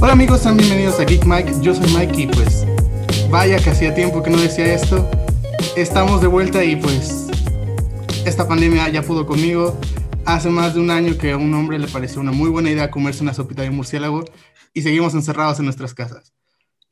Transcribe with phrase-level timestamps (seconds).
[0.00, 1.54] Hola amigos, sean bienvenidos a Geek Mike.
[1.60, 2.66] Yo soy Mike y pues
[3.30, 5.10] vaya que hacía tiempo que no decía esto.
[5.76, 7.28] Estamos de vuelta y pues
[8.24, 9.76] esta pandemia ya pudo conmigo.
[10.24, 12.90] Hace más de un año que a un hombre le pareció una muy buena idea
[12.90, 14.24] comerse una sopita de murciélago
[14.72, 16.34] y seguimos encerrados en nuestras casas.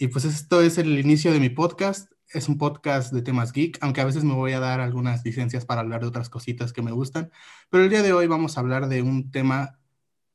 [0.02, 2.10] Y pues esto es el inicio de mi podcast.
[2.28, 5.64] Es un podcast de temas geek, aunque a veces me voy a dar algunas licencias
[5.64, 7.30] para hablar de otras cositas que me gustan.
[7.70, 9.78] Pero el día de hoy vamos a hablar de un tema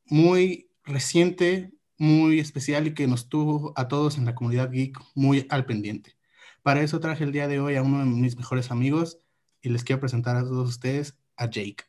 [0.05, 5.45] muy reciente, muy especial y que nos tuvo a todos en la comunidad geek muy
[5.49, 6.15] al pendiente.
[6.63, 9.19] Para eso traje el día de hoy a uno de mis mejores amigos
[9.61, 11.83] y les quiero presentar a todos ustedes a Jake.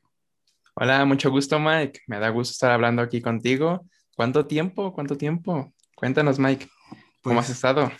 [0.75, 2.01] Hola, mucho gusto Mike.
[2.09, 3.87] Me da gusto estar hablando aquí contigo.
[4.17, 4.93] ¿Cuánto tiempo?
[4.93, 5.73] ¿Cuánto tiempo?
[5.95, 6.69] Cuéntanos Mike.
[7.29, 7.93] ¿Cómo Pues, has estado?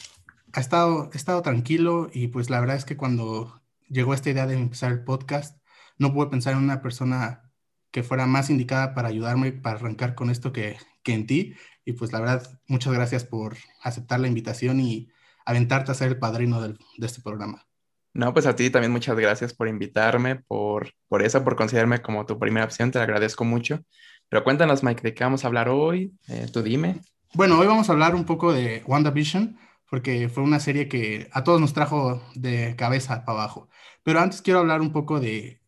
[0.53, 4.47] Ha estado, he estado tranquilo y pues la verdad es que cuando llegó esta idea
[4.47, 5.59] de empezar el podcast,
[5.99, 7.43] no pude pensar en una persona
[7.91, 11.55] que fuera más indicada para ayudarme para arrancar con esto que, que en ti.
[11.85, 15.09] Y pues la verdad, muchas gracias por aceptar la invitación y
[15.47, 17.67] aventarte a ser el padrino del- de este programa.
[18.15, 22.27] No, pues a ti también muchas gracias por invitarme, por, por eso, por considerarme como
[22.27, 22.91] tu primera opción.
[22.91, 23.81] Te lo agradezco mucho.
[24.29, 26.13] Pero cuéntanos Mike, ¿de qué vamos a hablar hoy?
[26.29, 27.01] Eh, tú dime.
[27.35, 29.59] Bueno, hoy vamos a hablar un poco de WandaVision,
[29.91, 33.69] porque fue una serie que a todos nos trajo de cabeza para abajo.
[34.03, 35.61] Pero antes quiero hablar un poco de,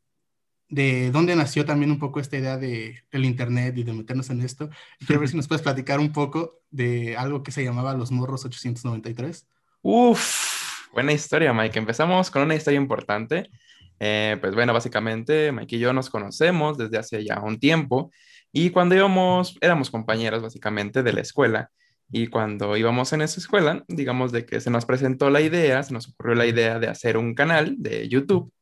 [0.70, 4.40] de dónde nació también un poco esta idea de, del Internet y de meternos en
[4.40, 4.70] esto.
[5.06, 8.44] Quiero ver si nos puedes platicar un poco de algo que se llamaba Los Morros
[8.46, 9.46] 893.
[9.82, 11.78] Uf, buena historia Mike.
[11.78, 13.50] Empezamos con una historia importante.
[13.98, 18.10] Eh, pues bueno, básicamente Mike y yo nos conocemos desde hace ya un tiempo
[18.52, 21.70] y cuando íbamos, éramos compañeros básicamente de la escuela
[22.12, 25.92] y cuando íbamos en esa escuela, digamos de que se nos presentó la idea, se
[25.94, 28.52] nos ocurrió la idea de hacer un canal de YouTube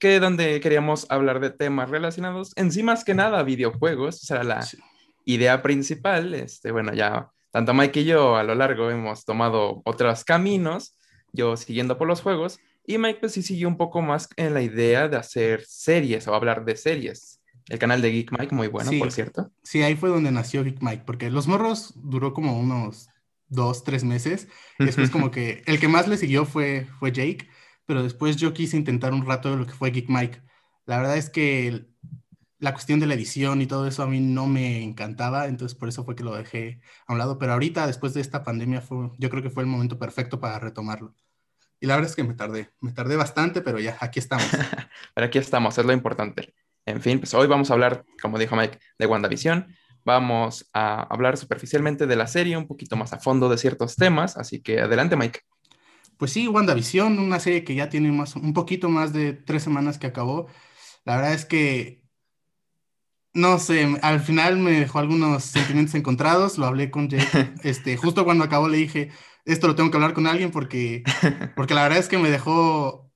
[0.00, 4.44] que donde queríamos hablar de temas relacionados en sí más que nada videojuegos, esa era
[4.44, 4.78] la Sí.
[5.26, 6.34] idea principal.
[6.34, 10.96] Este, bueno, ya tanto Mike y yo a lo largo hemos tomado otros caminos,
[11.32, 14.62] yo siguiendo por los juegos, y Mike pues sí siguió un poco más en la
[14.62, 17.39] idea de hacer series o hablar de series.
[17.70, 18.98] El canal de Geek Mike, muy bueno, Sí.
[18.98, 19.50] por cierto.
[19.62, 23.08] Sí, ahí fue donde nació Geek Mike, porque Los Morros duró como unos
[23.48, 24.48] dos, tres meses.
[24.78, 27.48] Y después como que el que más le siguió fue, fue Jake,
[27.86, 30.42] pero después yo quise intentar un rato de lo que fue Geek Mike.
[30.84, 31.94] La verdad es que el-
[32.58, 35.88] la cuestión de la edición y todo eso a mí no me encantaba, entonces por
[35.88, 37.38] eso fue que lo dejé a un lado.
[37.38, 40.58] Pero ahorita, después de esta pandemia, fue, yo creo que fue el momento perfecto para
[40.58, 41.14] retomarlo.
[41.80, 44.44] Y la verdad es que me tardé, me tardé bastante, pero ya, aquí estamos.
[45.14, 46.52] Pero aquí estamos, es lo importante.
[46.86, 49.74] En fin, pues hoy vamos a hablar, como dijo Mike, de WandaVision.
[50.04, 54.36] Vamos a hablar superficialmente de la serie, un poquito más a fondo de ciertos temas,
[54.36, 55.40] así que adelante Mike.
[56.16, 59.98] Pues sí, WandaVision, una serie que ya tiene más, un poquito más de tres semanas
[59.98, 60.48] que acabó.
[61.04, 62.02] La verdad es que,
[63.32, 66.58] no sé, al final me dejó algunos sentimientos encontrados.
[66.58, 67.54] Lo hablé con Jake.
[67.62, 69.10] Este, justo cuando acabó le dije,
[69.44, 71.04] esto lo tengo que hablar con alguien porque,
[71.56, 73.10] porque la verdad es que me dejó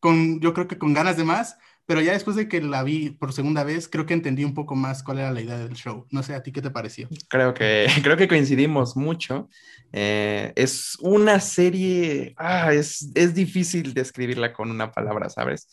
[0.00, 1.56] con, yo creo que con ganas de más.
[1.86, 4.74] Pero ya después de que la vi por segunda vez, creo que entendí un poco
[4.74, 6.06] más cuál era la idea del show.
[6.10, 7.08] No sé, ¿a ti qué te pareció?
[7.28, 9.48] Creo que, creo que coincidimos mucho.
[9.92, 15.68] Eh, es una serie, ah, es, es difícil describirla con una palabra, ¿sabes?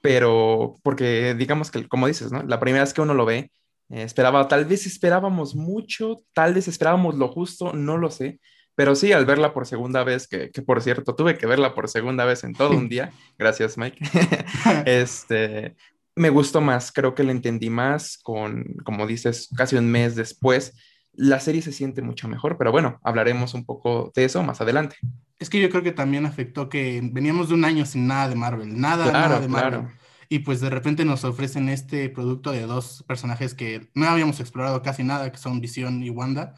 [0.00, 2.42] Pero porque digamos que, como dices, ¿no?
[2.44, 3.50] La primera vez que uno lo ve,
[3.88, 8.40] eh, esperaba, tal vez esperábamos mucho, tal vez esperábamos lo justo, no lo sé.
[8.76, 11.88] Pero sí, al verla por segunda vez, que, que por cierto, tuve que verla por
[11.88, 13.98] segunda vez en todo un día, gracias Mike,
[14.86, 15.74] este,
[16.14, 20.74] me gustó más, creo que la entendí más con, como dices, casi un mes después.
[21.12, 24.96] La serie se siente mucho mejor, pero bueno, hablaremos un poco de eso más adelante.
[25.38, 28.36] Es que yo creo que también afectó que veníamos de un año sin nada de
[28.36, 29.80] Marvel, nada, Claro, nada de Marvel.
[29.80, 29.94] claro.
[30.28, 34.82] Y pues de repente nos ofrecen este producto de dos personajes que no habíamos explorado
[34.82, 36.54] casi nada, que son Visión y Wanda.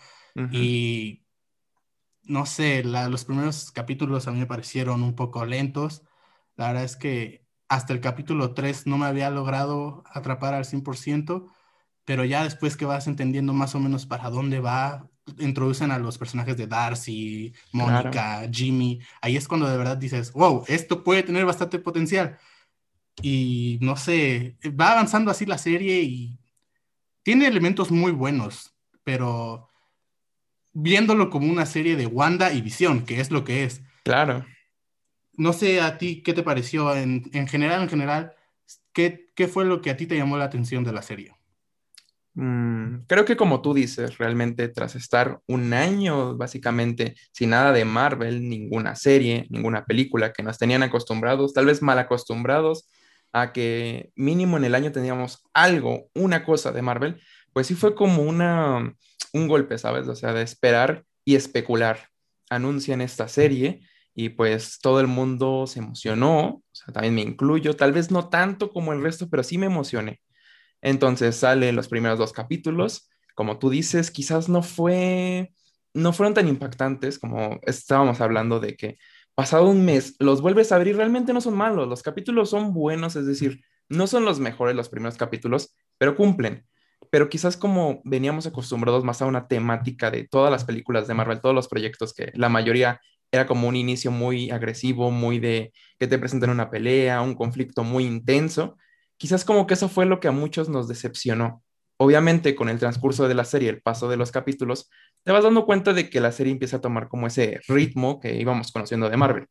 [0.53, 1.25] Y
[2.29, 6.03] no sé, la- los primeros capítulos a mí me parecieron un poco lentos.
[6.57, 11.47] La verdad es que hasta el capítulo 3 no me había logrado atrapar al 100%,
[12.05, 15.09] pero ya después que vas entendiendo más o menos para dónde va,
[15.39, 19.01] introducen a los personajes de Darcy, Mónica, Jimmy.
[19.21, 22.39] Ahí es cuando de verdad dices, wow, esto puede tener bastante potencial.
[23.21, 26.39] Y no sé, va avanzando así la serie y
[27.23, 28.75] tiene elementos muy buenos,
[29.05, 29.68] pero
[30.81, 33.83] viéndolo como una serie de Wanda y Visión, que es lo que es.
[34.05, 34.47] Claro.
[35.37, 38.33] No sé a ti qué te pareció en, en general, en general,
[38.93, 41.35] ¿qué, ¿qué fue lo que a ti te llamó la atención de la serie?
[42.35, 47.85] Mm, creo que como tú dices, realmente tras estar un año básicamente sin nada de
[47.85, 52.89] Marvel, ninguna serie, ninguna película que nos tenían acostumbrados, tal vez mal acostumbrados
[53.33, 57.21] a que mínimo en el año teníamos algo, una cosa de Marvel,
[57.59, 58.95] pues sí fue como una,
[59.33, 60.07] un golpe, ¿sabes?
[60.07, 62.07] O sea, de esperar y especular.
[62.51, 63.81] Anuncian esta serie
[64.15, 68.29] y pues todo el mundo se emocionó, o sea, también me incluyo, tal vez no
[68.29, 70.21] tanto como el resto, pero sí me emocioné.
[70.83, 73.11] Entonces salen los primeros dos capítulos.
[73.35, 75.53] Como tú dices, quizás no fue,
[75.93, 78.99] no fueron tan impactantes como estábamos hablando de que
[79.35, 81.89] pasado un mes los vuelves a abrir, realmente no son malos.
[81.89, 86.65] Los capítulos son buenos, es decir, no son los mejores los primeros capítulos, pero cumplen.
[87.11, 91.41] Pero quizás como veníamos acostumbrados más a una temática de todas las películas de Marvel,
[91.41, 93.01] todos los proyectos que la mayoría
[93.31, 97.85] era como un inicio muy agresivo, muy de que te presentan una pelea, un conflicto
[97.85, 98.77] muy intenso
[99.19, 101.63] quizás como que eso fue lo que a muchos nos decepcionó.
[101.99, 104.89] Obviamente con el transcurso de la serie, el paso de los capítulos,
[105.25, 108.37] te vas dando cuenta de que la serie empieza a tomar como ese ritmo que
[108.37, 109.47] íbamos conociendo de Marvel.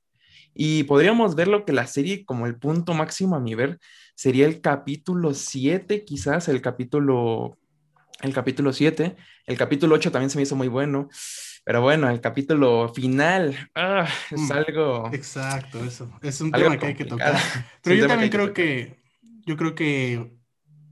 [0.53, 3.77] Y podríamos verlo que la serie como el punto máximo a mi ver
[4.17, 7.59] sería el capítulo 7, quizás el capítulo
[8.21, 9.15] el capítulo 7,
[9.45, 11.07] el capítulo 8 también se me hizo muy bueno,
[11.63, 15.09] pero bueno, el capítulo final ah, es mm, algo...
[15.13, 17.35] Exacto, eso, es un tema que hay que tocar.
[17.83, 18.97] Pero yo también creo que
[19.45, 20.35] yo creo que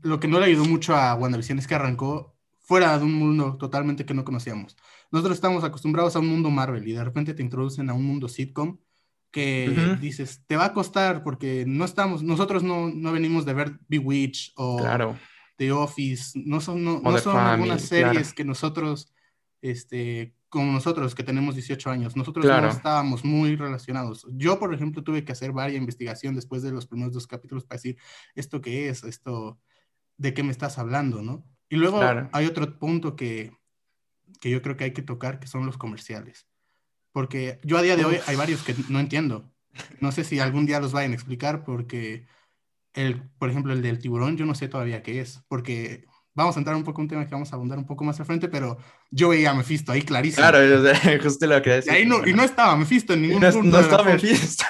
[0.04, 3.58] lo que no le ayudó mucho a WandaVision es que arrancó fuera de un mundo
[3.58, 4.78] totalmente que no conocíamos.
[5.10, 8.28] Nosotros estamos acostumbrados a un mundo Marvel y de repente te introducen a un mundo
[8.28, 8.78] sitcom
[9.36, 13.80] que dices, te va a costar porque no estamos, nosotros no, no venimos de ver
[13.90, 14.82] Bewitch o
[15.58, 19.14] The Office, no son, no, son algunas series que nosotros
[19.62, 24.26] este, como nosotros que tenemos 18 años, nosotros no estábamos muy relacionados.
[24.32, 27.76] Yo, por ejemplo, tuve que hacer varias investigación después de los primeros dos capítulos para
[27.76, 27.98] decir,
[28.36, 29.04] ¿esto qué es?
[29.04, 29.60] ¿Esto
[30.16, 31.22] de qué me estás hablando?
[31.22, 31.46] ¿no?
[31.68, 32.00] Y luego
[32.32, 33.52] hay otro punto que,
[34.40, 36.48] que yo creo que hay que tocar, que son los comerciales.
[37.16, 39.50] Porque yo a día de hoy hay varios que no entiendo.
[40.02, 42.28] No sé si algún día los vayan a explicar porque,
[42.94, 45.42] el, por ejemplo, el del tiburón, yo no sé todavía qué es.
[45.48, 46.04] Porque
[46.34, 48.20] vamos a entrar un poco en un tema que vamos a abundar un poco más
[48.20, 48.78] al frente, pero
[49.12, 50.46] yo veía a Mephisto ahí clarísimo.
[50.46, 50.60] Claro,
[51.24, 51.94] justo lo que decía.
[51.94, 53.78] Y, ahí no, y no estaba Mephisto en ningún no, punto.
[53.78, 54.66] No estaba Mephisto.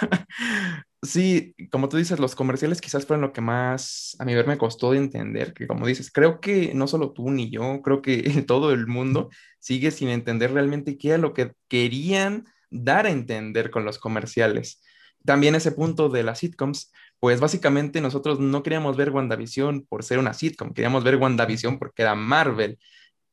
[1.06, 4.58] Sí, como tú dices, los comerciales quizás fueron lo que más a mi ver me
[4.58, 8.24] costó de entender, que como dices, creo que no solo tú ni yo, creo que
[8.48, 9.30] todo el mundo
[9.60, 14.82] sigue sin entender realmente qué era lo que querían dar a entender con los comerciales.
[15.26, 20.20] También ese punto de las sitcoms, pues básicamente nosotros no queríamos ver WandaVision por ser
[20.20, 22.80] una sitcom, queríamos ver WandaVision porque era Marvel.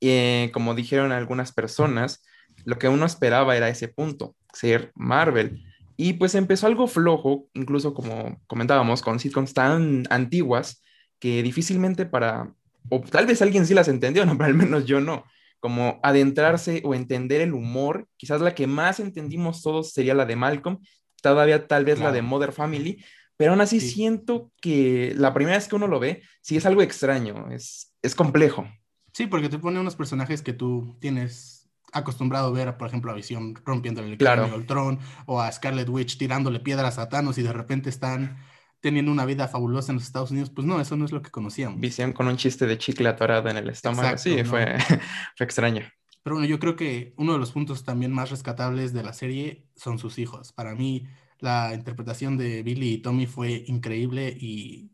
[0.00, 2.24] Eh, como dijeron algunas personas,
[2.64, 5.62] lo que uno esperaba era ese punto, ser Marvel.
[5.96, 10.82] Y pues empezó algo flojo, incluso como comentábamos, con sitcoms tan antiguas
[11.18, 12.52] que difícilmente para,
[12.88, 15.24] o tal vez alguien sí las entendió, no, pero al menos yo no,
[15.60, 20.36] como adentrarse o entender el humor, quizás la que más entendimos todos sería la de
[20.36, 20.78] Malcolm,
[21.22, 23.04] todavía tal vez la de Mother Family,
[23.36, 26.82] pero aún así siento que la primera vez que uno lo ve, sí es algo
[26.82, 28.68] extraño, es, es complejo.
[29.12, 31.51] Sí, porque te pone unos personajes que tú tienes
[31.92, 34.50] acostumbrado a ver, por ejemplo, a Visión rompiendo el claro.
[34.54, 38.38] Ultron, o a Scarlet Witch tirándole piedras a Thanos y de repente están
[38.80, 41.30] teniendo una vida fabulosa en los Estados Unidos, pues no, eso no es lo que
[41.30, 41.80] conocíamos.
[41.80, 44.76] Visión con un chiste de chicle atorado en el estómago, sí, fue,
[45.36, 45.82] fue extraño.
[46.22, 49.66] Pero bueno, yo creo que uno de los puntos también más rescatables de la serie
[49.76, 50.52] son sus hijos.
[50.52, 51.06] Para mí,
[51.38, 54.90] la interpretación de Billy y Tommy fue increíble y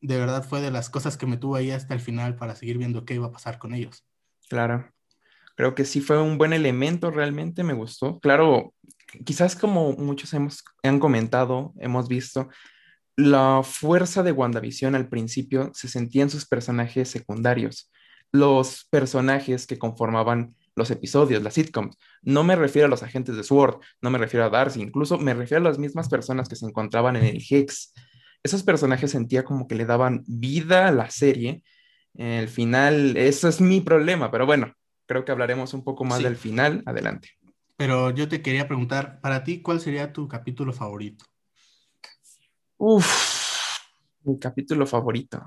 [0.00, 2.78] de verdad fue de las cosas que me tuvo ahí hasta el final para seguir
[2.78, 4.04] viendo qué iba a pasar con ellos.
[4.48, 4.90] Claro,
[5.56, 8.18] creo que sí fue un buen elemento, realmente me gustó.
[8.20, 8.74] Claro,
[9.24, 12.48] quizás como muchos hemos, han comentado, hemos visto,
[13.16, 17.90] la fuerza de WandaVision al principio se sentía en sus personajes secundarios.
[18.32, 21.96] Los personajes que conformaban los episodios, las sitcoms.
[22.22, 25.34] No me refiero a los agentes de SWORD, no me refiero a Darcy, incluso me
[25.34, 27.92] refiero a las mismas personas que se encontraban en el Hex.
[28.42, 31.62] Esos personajes sentía como que le daban vida a la serie.
[32.14, 34.72] El final, eso es mi problema, pero bueno,
[35.12, 36.82] creo que hablaremos un poco más del final.
[36.86, 37.28] Adelante.
[37.76, 41.26] Pero yo te quería preguntar, para ti, ¿cuál sería tu capítulo favorito?
[42.78, 43.06] Uf,
[44.24, 45.44] mi capítulo favorito.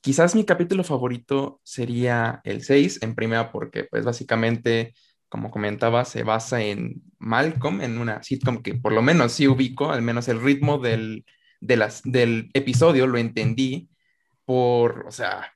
[0.00, 4.94] Quizás mi capítulo favorito sería el 6, en primera porque pues básicamente,
[5.28, 9.90] como comentaba, se basa en Malcolm, en una sitcom que por lo menos sí ubico,
[9.90, 11.24] al menos el ritmo del,
[11.60, 13.88] del episodio lo entendí
[14.44, 15.52] por, o sea,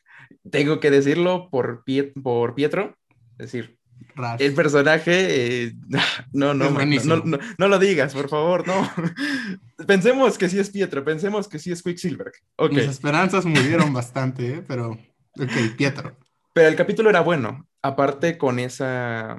[0.50, 1.84] tengo que decirlo por,
[2.22, 2.96] por Pietro,
[3.38, 3.78] es decir,
[4.38, 5.72] el personaje, eh,
[6.32, 8.90] no, no, no, no, lo digas, por favor, no.
[9.86, 12.32] pensemos que sí es Pietro, pensemos que sí es Quicksilver.
[12.56, 12.76] Okay.
[12.78, 14.64] Mis esperanzas murieron bastante, ¿eh?
[14.66, 16.16] pero, ok, Pietro.
[16.52, 17.66] Pero el capítulo era bueno.
[17.82, 19.38] Aparte con esa,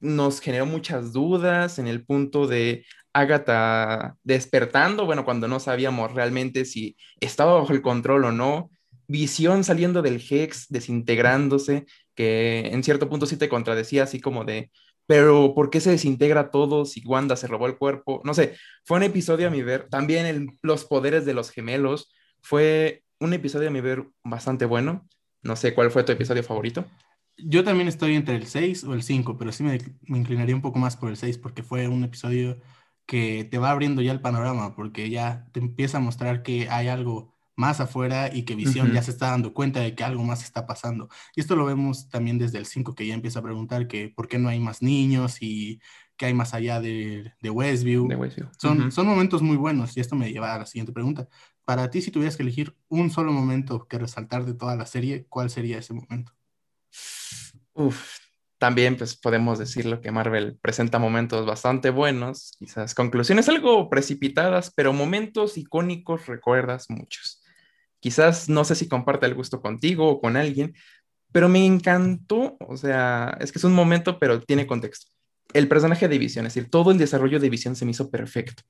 [0.00, 6.64] nos generó muchas dudas en el punto de Agatha despertando, bueno, cuando no sabíamos realmente
[6.64, 8.70] si estaba bajo el control o no.
[9.10, 14.70] Visión saliendo del Hex, desintegrándose, que en cierto punto sí te contradecía, así como de,
[15.06, 18.20] pero ¿por qué se desintegra todo si Wanda se robó el cuerpo?
[18.22, 23.02] No sé, fue un episodio a mi ver, también los poderes de los gemelos, fue
[23.18, 25.08] un episodio a mi ver bastante bueno.
[25.42, 26.84] No sé cuál fue tu episodio favorito.
[27.36, 30.62] Yo también estoy entre el 6 o el 5, pero sí me, me, inclinaría un
[30.62, 32.60] poco más por el 6 porque fue un episodio
[33.06, 36.86] que te va abriendo ya el panorama, porque ya te empieza a mostrar que hay
[36.86, 37.29] algo
[37.60, 40.66] más afuera y que Visión ya se está dando cuenta de que algo más está
[40.66, 41.08] pasando.
[41.36, 44.26] Y esto lo vemos también desde el 5, que ya empieza a preguntar que por
[44.26, 45.78] qué no hay más niños y
[46.16, 48.08] qué hay más allá de, de Westview.
[48.58, 51.28] Son, son momentos muy buenos y esto me lleva a la siguiente pregunta.
[51.66, 55.26] Para ti, si tuvieras que elegir un solo momento que resaltar de toda la serie,
[55.28, 56.32] ¿cuál sería ese momento?
[57.74, 58.18] Uf,
[58.60, 64.92] también pues podemos decirlo que Marvel presenta momentos bastante buenos, quizás conclusiones algo precipitadas, pero
[64.92, 67.39] momentos icónicos recuerdas muchos.
[68.00, 70.74] Quizás no sé si comparte el gusto contigo o con alguien,
[71.32, 75.10] pero me encantó, o sea, es que es un momento, pero tiene contexto.
[75.52, 78.62] El personaje de Visión, es decir, todo el desarrollo de Visión se me hizo perfecto.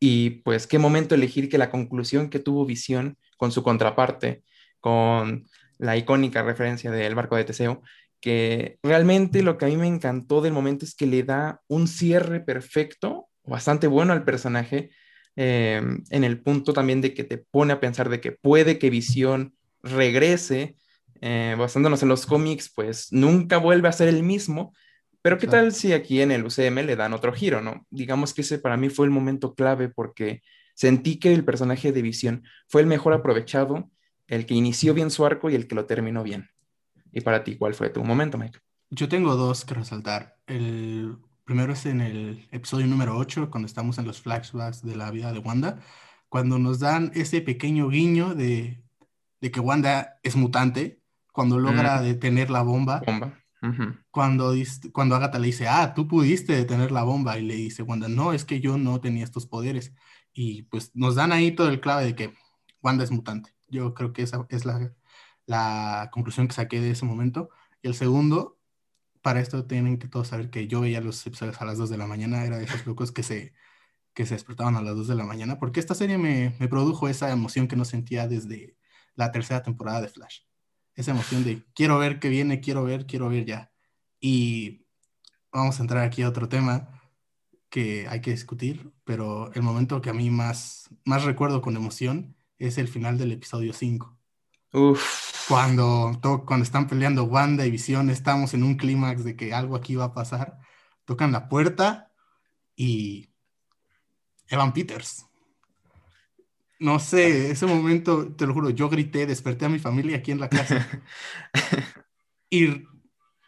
[0.00, 4.42] Y pues qué momento elegir que la conclusión que tuvo Visión con su contraparte,
[4.80, 5.46] con
[5.78, 7.82] la icónica referencia del barco de Teseo,
[8.20, 11.88] que realmente lo que a mí me encantó del momento es que le da un
[11.88, 14.90] cierre perfecto, bastante bueno al personaje,
[15.40, 15.80] eh,
[16.10, 19.54] en el punto también de que te pone a pensar de que puede que Visión
[19.84, 20.74] regrese,
[21.20, 24.74] eh, basándonos en los cómics, pues nunca vuelve a ser el mismo,
[25.22, 27.86] pero ¿qué tal si aquí en el UCM le dan otro giro, no?
[27.88, 30.42] Digamos que ese para mí fue el momento clave porque
[30.74, 33.88] sentí que el personaje de Visión fue el mejor aprovechado,
[34.26, 36.50] el que inició bien su arco y el que lo terminó bien.
[37.12, 38.58] Y para ti, ¿cuál fue tu momento, Mike?
[38.90, 40.36] Yo tengo dos que resaltar.
[40.48, 41.16] El
[41.48, 45.32] primero es en el episodio número 8, cuando estamos en los flashbacks de la vida
[45.32, 45.80] de Wanda,
[46.28, 48.84] cuando nos dan ese pequeño guiño de,
[49.40, 51.00] de que Wanda es mutante,
[51.32, 53.00] cuando logra detener la bomba.
[53.06, 53.32] Bomba.
[54.10, 54.52] cuando,
[54.92, 58.34] cuando Agatha le dice, ah, tú pudiste detener la bomba, y le dice Wanda, no,
[58.34, 59.94] es que yo no tenía estos poderes.
[60.34, 62.34] Y pues nos dan ahí todo el clave de que
[62.82, 63.54] Wanda es mutante.
[63.68, 64.92] Yo creo que esa es la
[65.48, 67.48] la conclusión que saqué de ese momento.
[67.82, 68.57] Y el segundo,
[69.28, 71.98] para esto tienen que todos saber que yo veía los episodios a las 2 de
[71.98, 73.52] la mañana, era de esos locos que se,
[74.14, 77.30] que se despertaban a las 2 de la mañana, porque esta serie me, produjo esa
[77.30, 78.78] emoción que no sentía desde
[79.16, 80.44] la tercera temporada de Flash.
[80.94, 83.70] Esa emoción de quiero ver qué viene, quiero ver, quiero ver ya.
[84.18, 84.86] Y
[85.52, 86.88] vamos a entrar aquí a otro tema
[87.68, 92.34] que hay que discutir, pero el momento que a mí más, más recuerdo con emoción
[92.56, 94.18] es el final del episodio 5.
[95.48, 99.94] Cuando, cuando están peleando Wanda y Visión, estamos en un clímax de que algo aquí
[99.94, 100.58] va a pasar.
[101.06, 102.12] Tocan la puerta
[102.76, 103.30] y
[104.46, 105.24] Evan Peters.
[106.78, 110.40] No sé, ese momento, te lo juro, yo grité, desperté a mi familia aquí en
[110.40, 110.86] la casa.
[112.50, 112.84] y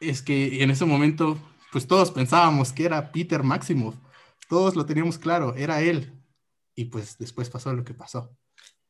[0.01, 1.39] es que en ese momento,
[1.71, 3.97] pues todos pensábamos que era Peter Maximoff.
[4.49, 6.19] Todos lo teníamos claro, era él.
[6.75, 8.35] Y pues después pasó lo que pasó.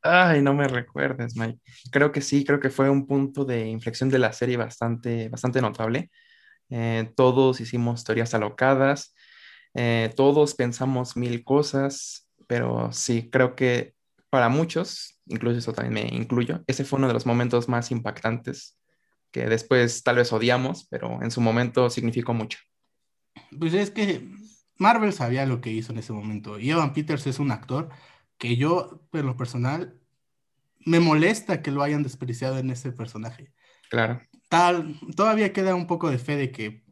[0.03, 1.59] Ay, no me recuerdes, Mike.
[1.93, 5.61] Creo que sí, creo que fue un punto de inflexión de la serie bastante, bastante
[5.61, 6.11] notable.
[6.71, 9.15] Eh, todos hicimos teorías alocadas,
[9.75, 13.95] eh, todos pensamos mil cosas, pero sí, creo que
[14.31, 18.79] para muchos, incluso eso también me incluyo, ese fue uno de los momentos más impactantes
[19.33, 22.59] que después tal vez odiamos, pero en su momento significó mucho.
[23.59, 24.29] Pues es que
[24.79, 27.91] Marvel sabía lo que hizo en ese momento y Evan Peters es un actor
[28.41, 30.01] que yo, en lo personal,
[30.87, 33.53] me molesta que lo hayan despreciado en ese personaje.
[33.91, 34.23] Claro.
[34.49, 36.83] Tal, todavía queda un poco de fe de que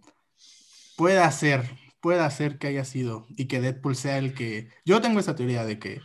[0.94, 1.64] pueda ser,
[2.02, 4.68] pueda ser que haya sido y que Deadpool sea el que.
[4.84, 6.02] Yo tengo esa teoría de que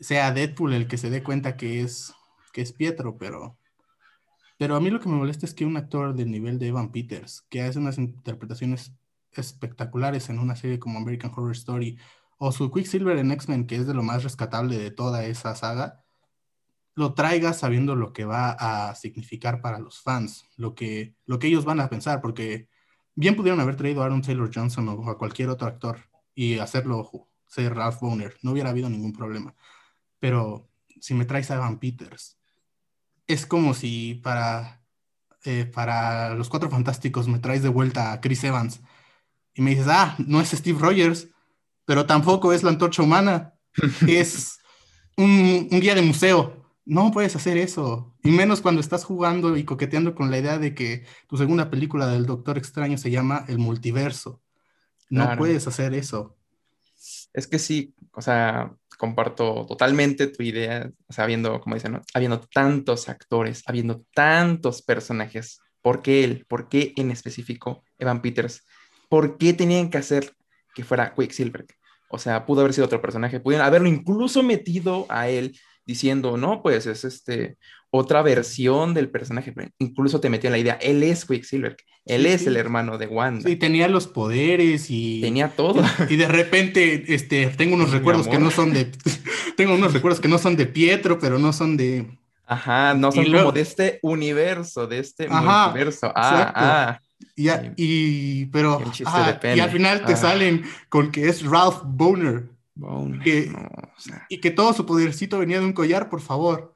[0.00, 2.14] sea Deadpool el que se dé cuenta que es,
[2.54, 3.58] que es Pietro, pero.
[4.56, 6.90] Pero a mí lo que me molesta es que un actor del nivel de Evan
[6.90, 8.94] Peters, que hace unas interpretaciones
[9.32, 11.98] espectaculares en una serie como American Horror Story
[12.42, 16.02] o su Quicksilver en X-Men, que es de lo más rescatable de toda esa saga,
[16.94, 21.48] lo traiga sabiendo lo que va a significar para los fans, lo que, lo que
[21.48, 22.66] ellos van a pensar, porque
[23.14, 25.98] bien pudieron haber traído a Aaron Taylor Johnson o a cualquier otro actor
[26.34, 29.54] y hacerlo ser Ralph Boner, no hubiera habido ningún problema.
[30.18, 32.38] Pero si me traes a Evan Peters,
[33.26, 34.82] es como si para,
[35.44, 38.80] eh, para los Cuatro Fantásticos me traes de vuelta a Chris Evans
[39.52, 41.28] y me dices, ah, no es Steve Rogers,
[41.84, 43.54] pero tampoco es la antorcha humana,
[44.06, 44.58] es
[45.16, 46.56] un, guía de museo.
[46.84, 48.14] No puedes hacer eso.
[48.22, 52.08] Y menos cuando estás jugando y coqueteando con la idea de que tu segunda película
[52.08, 54.42] del Doctor Extraño se llama El Multiverso.
[55.08, 56.36] No puedes hacer eso.
[57.32, 62.40] Es que sí, o sea, comparto totalmente tu idea, o sea, habiendo, como dicen, habiendo
[62.40, 66.44] tantos actores, habiendo tantos personajes, ¿por qué él?
[66.48, 68.64] ¿Por qué en específico Evan Peters?
[69.08, 70.34] ¿Por qué tenían que hacer
[70.74, 71.66] que fuera Quicksilver?
[72.08, 76.62] O sea, pudo haber sido otro personaje, pudieron haberlo incluso metido a él diciendo, no,
[76.62, 77.56] pues es este
[77.90, 82.46] otra versión del personaje, incluso te metió en la idea, él es Quicksilver, él es
[82.46, 83.48] el hermano de Wanda.
[83.48, 85.20] Sí, tenía los poderes y...
[85.20, 85.82] Tenía todo.
[86.08, 88.92] Y de repente, este, tengo unos recuerdos que no son de...
[89.56, 92.06] tengo unos recuerdos que no son de Pietro, pero no son de...
[92.46, 96.12] Ajá, no son como de este universo, de este universo.
[96.14, 97.00] Ah, ah.
[97.40, 98.82] Y, y pero
[99.54, 100.16] y al final te ah.
[100.16, 102.50] salen con que es Ralph Boner.
[104.28, 106.74] Y que todo su podercito venía de un collar, por favor.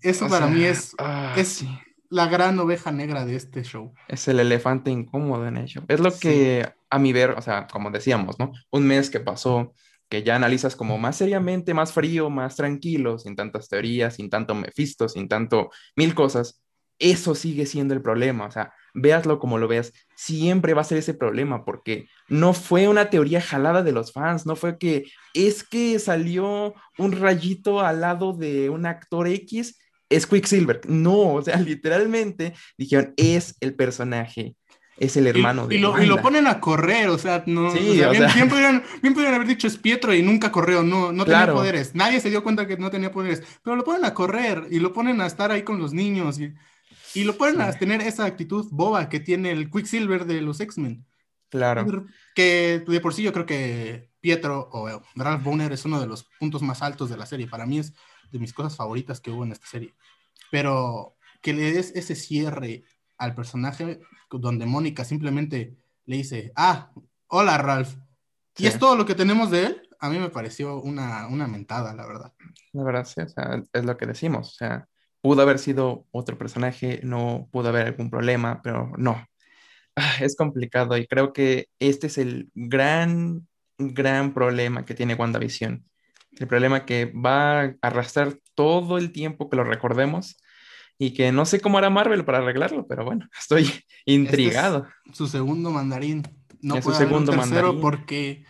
[0.00, 1.64] Eso para mí es, ah, es
[2.10, 3.94] la gran oveja negra de este show.
[4.08, 5.82] Es el elefante incómodo en ello.
[5.88, 8.52] Es lo que a mi ver, o sea, como decíamos, ¿no?
[8.70, 9.72] Un mes que pasó,
[10.08, 14.54] que ya analizas como más seriamente, más frío, más tranquilo, sin tantas teorías, sin tanto
[14.54, 16.62] Mephisto, sin tanto mil cosas,
[17.00, 18.46] eso sigue siendo el problema.
[18.46, 22.88] O sea, véaslo como lo veas, siempre va a ser ese problema, porque no fue
[22.88, 28.00] una teoría jalada de los fans, no fue que es que salió un rayito al
[28.00, 30.80] lado de un actor X, es Quicksilver.
[30.86, 34.54] No, o sea, literalmente dijeron, es el personaje.
[34.96, 35.74] Es el hermano de.
[35.74, 37.72] Y lo, y lo, ponen a correr, o sea, no.
[37.72, 41.52] Sí, o sea, bien, pudieron, haber dicho es Pietro y nunca corrió, no, no tenía
[41.52, 41.96] poderes.
[41.96, 44.92] Nadie se dio cuenta que no tenía poderes, pero lo ponen a correr y lo
[44.92, 46.38] ponen a estar ahí con los niños.
[46.38, 46.54] Y,
[47.14, 51.06] y lo pueden tener esa actitud boba que tiene el Quicksilver de los X-Men.
[51.48, 52.06] Claro.
[52.34, 56.24] Que de por sí yo creo que Pietro o Ralph Bonner es uno de los
[56.40, 57.46] puntos más altos de la serie.
[57.46, 57.94] Para mí es
[58.32, 59.94] de mis cosas favoritas que hubo en esta serie.
[60.50, 62.84] Pero que le des ese cierre
[63.18, 66.90] al personaje donde Mónica simplemente le dice, ah,
[67.28, 67.94] hola Ralph.
[68.56, 69.88] Y es todo lo que tenemos de él.
[70.00, 72.32] A mí me pareció una, una mentada, la verdad.
[72.72, 74.48] La verdad, sí, o sea, es lo que decimos.
[74.48, 74.88] O sea,
[75.24, 79.26] Pudo haber sido otro personaje, no pudo haber algún problema, pero no.
[79.96, 85.82] Ah, es complicado y creo que este es el gran, gran problema que tiene WandaVision.
[86.38, 90.36] El problema que va a arrastrar todo el tiempo que lo recordemos
[90.98, 93.66] y que no sé cómo hará Marvel para arreglarlo, pero bueno, estoy
[94.04, 94.86] intrigado.
[95.06, 96.22] Este su segundo mandarín.
[96.60, 98.44] No puede su segundo tercero porque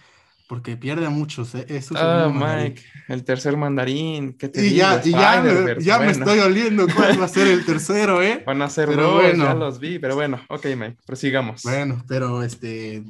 [0.47, 1.55] porque pierde a muchos.
[1.55, 1.67] ¿eh?
[1.97, 4.35] ah, Mike, el tercer mandarín.
[4.35, 7.47] ¿qué te y ya, y ya, me, ya me, estoy oliendo cuál va a ser
[7.47, 8.43] el tercero, ¿eh?
[8.47, 9.45] Van a ser pero dos, bueno.
[9.45, 11.63] ya los vi, pero bueno, ok, Mike, prosigamos.
[11.63, 13.05] Bueno, pero este.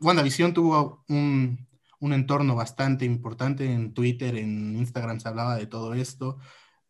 [0.00, 1.66] WandaVision tuvo un,
[2.00, 6.38] un entorno bastante importante en Twitter, en Instagram se hablaba de todo esto.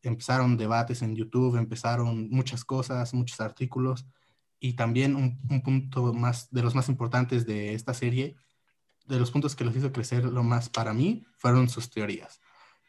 [0.02, 4.06] Empezaron debates en YouTube, empezaron muchas cosas, muchos artículos.
[4.60, 8.36] Y también un, un punto más de los más importantes de esta serie
[9.06, 12.40] de los puntos que los hizo crecer lo más para mí fueron sus teorías.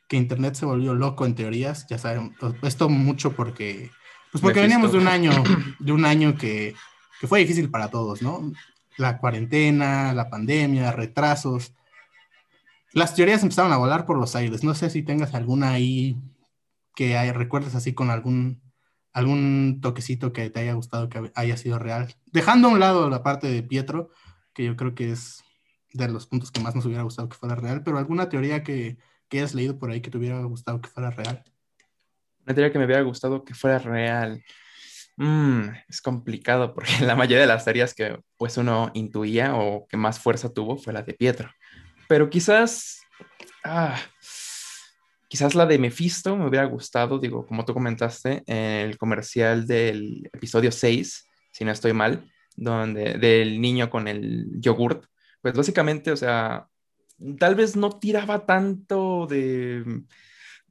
[0.08, 3.92] Que Internet se volvió loco en teorías, ya saben, esto mucho porque,
[4.32, 5.32] pues porque veníamos de un año,
[5.80, 6.76] de un año que,
[7.20, 8.52] que fue difícil para todos, ¿no?
[8.98, 11.74] La cuarentena, la pandemia, retrasos.
[12.94, 14.64] Las teorías empezaron a volar por los aires.
[14.64, 16.18] No sé si tengas alguna ahí
[16.96, 18.62] que hay, recuerdes así con algún,
[19.12, 22.16] algún toquecito que te haya gustado que haya sido real.
[22.28, 24.12] Dejando a un lado la parte de Pietro,
[24.54, 25.45] que yo creo que es
[25.96, 28.98] de los puntos que más nos hubiera gustado que fuera real, pero alguna teoría que,
[29.30, 31.44] que hayas leído por ahí que te hubiera gustado que fuera real.
[32.46, 34.44] Una teoría que me hubiera gustado que fuera real.
[35.18, 39.98] Mm, es complicado porque la mayoría de las teorías que pues uno intuía o que
[39.98, 41.50] más fuerza tuvo fue la de Pietro.
[42.08, 43.02] Pero quizás,
[43.64, 43.98] ah,
[45.28, 50.72] quizás la de Mephisto me hubiera gustado, digo, como tú comentaste, el comercial del episodio
[50.72, 55.06] 6, si no estoy mal, donde del niño con el yogurt,
[55.46, 56.70] pues básicamente, o sea,
[57.38, 60.02] tal vez no tiraba tanto de,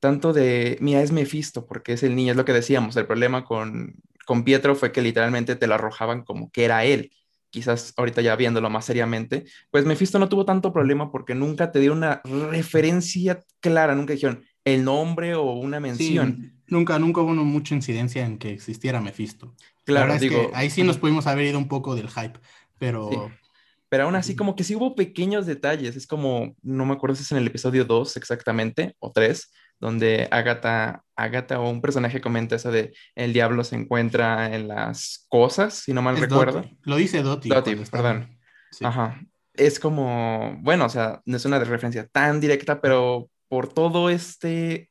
[0.01, 3.45] tanto de, mira, es Mephisto, porque es el niño, es lo que decíamos, el problema
[3.45, 3.95] con,
[4.27, 7.13] con Pietro fue que literalmente te lo arrojaban como que era él.
[7.51, 11.79] Quizás ahorita ya viéndolo más seriamente, pues Mephisto no tuvo tanto problema porque nunca te
[11.79, 16.53] dio una referencia clara, nunca dijeron el nombre o una mención.
[16.67, 19.55] nunca, nunca hubo mucha incidencia en que existiera Mephisto.
[19.85, 22.41] Claro, digo, ahí sí nos pudimos haber ido un poco del hype,
[22.77, 23.31] pero
[23.95, 27.23] pero aún así como que sí hubo pequeños detalles, es como, no me acuerdo si
[27.23, 32.57] es en el episodio 2 exactamente, o 3, donde Agatha, Agatha o un personaje comenta
[32.57, 36.65] eso de el diablo se encuentra en las cosas, si no mal recuerdo.
[36.83, 37.55] Lo dice Dottie.
[37.55, 38.37] Dottie, perdón.
[38.83, 39.21] Ajá.
[39.53, 44.91] Es como, bueno, o sea, no es una referencia tan directa, pero por todo este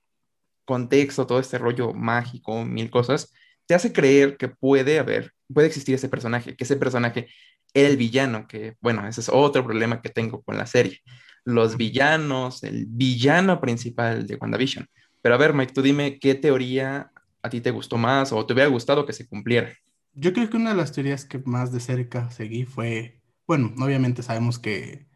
[0.64, 3.34] contexto, todo este rollo mágico, mil cosas,
[3.66, 7.28] te hace creer que puede haber, puede existir ese personaje, que ese personaje
[7.74, 11.02] era el villano, que bueno, ese es otro problema que tengo con la serie.
[11.44, 14.88] Los villanos, el villano principal de WandaVision.
[15.22, 18.54] Pero a ver, Mike, tú dime qué teoría a ti te gustó más o te
[18.54, 19.74] hubiera gustado que se cumpliera.
[20.14, 24.24] Yo creo que una de las teorías que más de cerca seguí fue, bueno, obviamente
[24.24, 25.08] sabemos que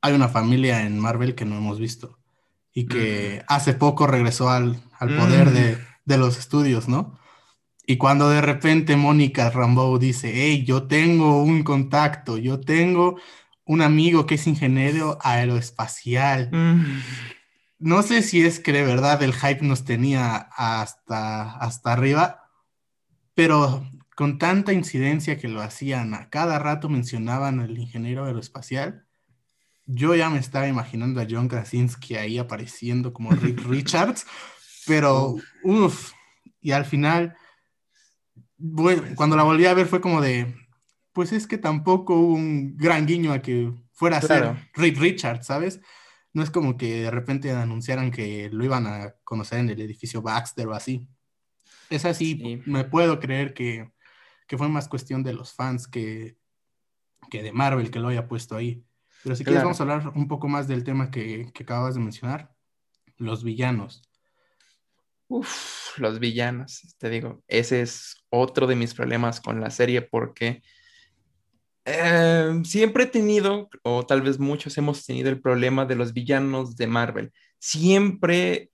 [0.00, 2.18] hay una familia en Marvel que no hemos visto
[2.74, 3.44] y que mm.
[3.48, 5.54] hace poco regresó al, poder mm.
[5.54, 7.18] de, de, los estudios, ¿no?
[7.86, 13.16] Y cuando de repente Mónica Rambeau dice, hey, yo tengo un contacto, yo tengo
[13.64, 16.50] un amigo que es ingeniero aeroespacial.
[16.52, 17.02] Mm.
[17.78, 22.48] No sé si es que de verdad el hype nos tenía hasta, hasta arriba,
[23.34, 29.04] pero con tanta incidencia que lo hacían, a cada rato mencionaban al ingeniero aeroespacial,
[29.86, 34.26] yo ya me estaba imaginando a John Krasinski ahí apareciendo como Rick Richards,
[34.86, 36.12] pero uff,
[36.60, 37.36] y al final
[38.62, 40.54] bueno, cuando la volví a ver fue como de,
[41.12, 45.46] pues es que tampoco hubo un gran guiño a que fuera a ser Reed Richards,
[45.46, 45.80] ¿sabes?
[46.32, 50.22] No es como que de repente anunciaran que lo iban a conocer en el edificio
[50.22, 51.08] Baxter o así.
[51.90, 53.90] Es así, me puedo creer que,
[54.56, 56.36] fue más cuestión de los fans que,
[57.30, 58.84] que de Marvel que lo haya puesto ahí.
[59.24, 62.00] Pero si quieres vamos a hablar un poco más del tema que, que acabas de
[62.00, 62.54] mencionar,
[63.16, 64.02] los villanos.
[65.32, 70.62] Uf, los villanos, te digo, ese es otro de mis problemas con la serie porque
[71.86, 76.76] em, siempre he tenido, o tal vez muchos hemos tenido el problema de los villanos
[76.76, 77.32] de Marvel.
[77.58, 78.72] Siempre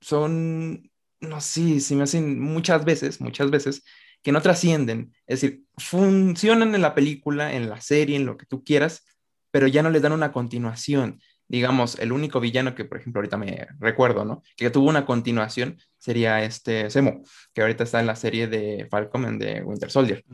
[0.00, 0.88] son,
[1.20, 3.82] no sé, se me hacen muchas veces, muchas veces,
[4.22, 5.12] que no trascienden.
[5.26, 9.04] Es decir, funcionan en la película, en la serie, en lo que tú quieras,
[9.50, 13.36] pero ya no les dan una continuación digamos, el único villano que, por ejemplo, ahorita
[13.36, 14.42] me recuerdo, ¿no?
[14.56, 19.38] Que tuvo una continuación sería este Semo, que ahorita está en la serie de Falcon
[19.38, 20.24] de Winter Soldier.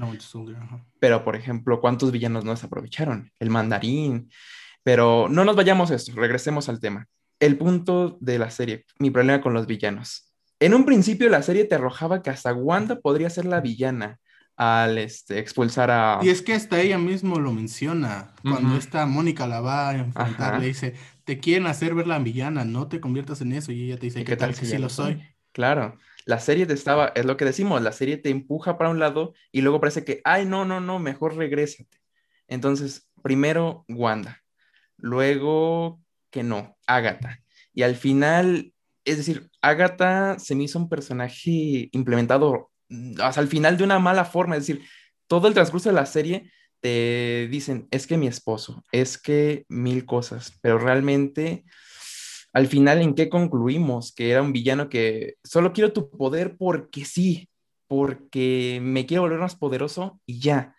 [0.99, 3.31] Pero, por ejemplo, ¿cuántos villanos no desaprovecharon?
[3.39, 4.31] El mandarín.
[4.83, 7.07] Pero no nos vayamos a esto, regresemos al tema.
[7.41, 10.33] El punto de la serie, mi problema con los villanos.
[10.61, 14.21] En un principio la serie te arrojaba que hasta Wanda podría ser la villana
[14.57, 16.21] al este, expulsar a...
[16.23, 20.61] Y es que hasta ella mismo lo menciona, cuando esta Mónica la va a enfrentar,
[20.61, 23.97] le dice, te quieren hacer ver la villana, no te conviertas en eso, y ella
[23.97, 25.23] te dice, ¿qué, tal, que sí lo soy?
[25.53, 28.99] Claro, la serie te estaba, es lo que decimos, la serie te empuja para un
[28.99, 32.01] lado y luego parece que, ay, no, no, no, mejor regrésate.
[32.49, 34.43] Entonces, primero Wanda,
[34.97, 37.41] luego que no, Agatha.
[37.73, 38.73] Y al final,
[39.05, 42.71] es decir, Agatha se me hizo un personaje implementado
[43.21, 44.85] hasta el final de una mala forma, es decir,
[45.27, 50.05] todo el transcurso de la serie te dicen, es que mi esposo, es que mil
[50.05, 51.65] cosas, pero realmente
[52.53, 57.05] al final en qué concluimos, que era un villano que solo quiero tu poder porque
[57.05, 57.49] sí,
[57.89, 60.77] porque me quiero volver más poderoso y ya.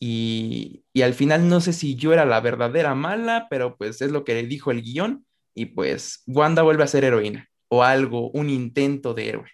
[0.00, 4.10] Y, y al final no sé si yo era la verdadera mala, pero pues es
[4.10, 8.48] lo que dijo el guion y pues Wanda vuelve a ser heroína o algo, un
[8.48, 9.50] intento de héroe.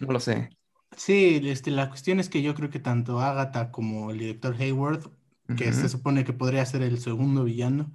[0.00, 0.50] No lo sé.
[0.96, 5.10] Sí, este, la cuestión es que yo creo que tanto Agatha como el director Hayward,
[5.56, 7.92] que se supone que podría ser el segundo villano,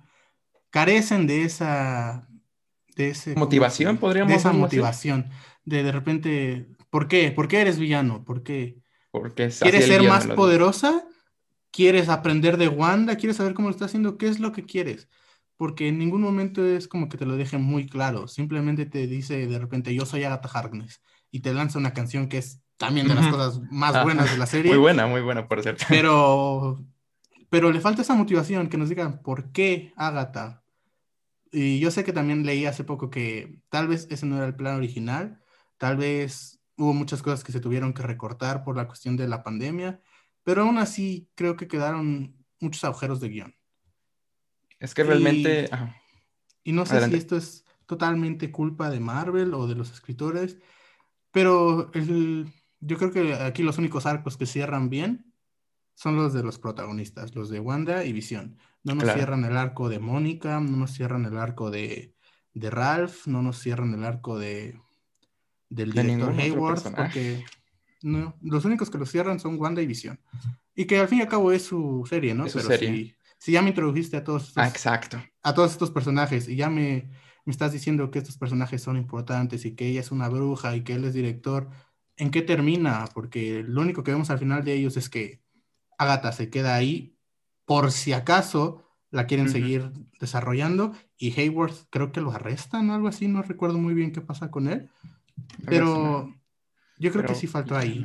[0.70, 2.28] carecen de esa...
[2.96, 5.30] De ese, motivación, podríamos De esa motivación.
[5.66, 7.32] De de repente, ¿por qué?
[7.32, 8.24] ¿Por qué eres villano?
[8.24, 8.78] ¿Por qué?
[9.12, 11.06] Porque ¿Quieres ser más poderosa?
[11.72, 13.18] ¿Quieres aprender de Wanda?
[13.18, 14.18] ¿Quieres saber cómo lo está haciendo?
[14.18, 15.10] ¿Qué es lo que quieres?
[15.58, 18.28] Porque en ningún momento es como que te lo dejen muy claro.
[18.28, 21.02] Simplemente te dice de repente, yo soy Agatha Harkness.
[21.32, 24.46] Y te lanza una canción que es también de las cosas más buenas de la
[24.46, 24.72] serie.
[24.72, 25.86] Muy buena, muy buena, por cierto.
[25.90, 26.84] Pero,
[27.50, 30.64] pero le falta esa motivación, que nos digan por qué Agatha.
[31.52, 34.56] Y yo sé que también leí hace poco que tal vez ese no era el
[34.56, 35.42] plan original,
[35.78, 39.44] tal vez hubo muchas cosas que se tuvieron que recortar por la cuestión de la
[39.44, 40.02] pandemia,
[40.44, 43.56] pero aún así creo que quedaron muchos agujeros de guion.
[44.80, 45.70] Es que realmente...
[46.64, 50.58] Y, no sé si esto es totalmente culpa de Marvel o de los escritores,
[51.32, 55.34] pero el, yo creo que aquí los únicos arcos que cierran bien
[55.96, 58.58] son los de los protagonistas, los de Wanda y Visión.
[58.84, 62.14] No nos cierran el arco de Mónica, no nos cierran el arco de,
[62.54, 64.80] de, Ralph, no nos cierran el arco de
[65.70, 67.44] del director Hayward, porque
[68.04, 70.20] no, los únicos que lo cierran son Wanda y Visión.
[70.76, 72.46] Y que al fin y al cabo es su serie, ¿no?
[72.46, 75.18] Pero Si, si, ya me introdujiste a todos estos, ah, exacto.
[75.42, 77.10] a todos estos personajes y ya me,
[77.46, 80.84] me estás diciendo que estos personajes son importantes y que ella es una bruja y
[80.84, 81.70] que él es director,
[82.18, 85.42] en qué termina, porque lo único que vemos al final de ellos es que
[85.98, 87.18] Agatha se queda ahí
[87.66, 93.08] por si acaso la quieren seguir desarrollando y Hayward creo que lo arrestan o algo
[93.08, 94.90] así, no recuerdo muy bien qué pasa con él,
[95.66, 96.34] Pero
[96.98, 98.04] yo creo que sí faltó ahí.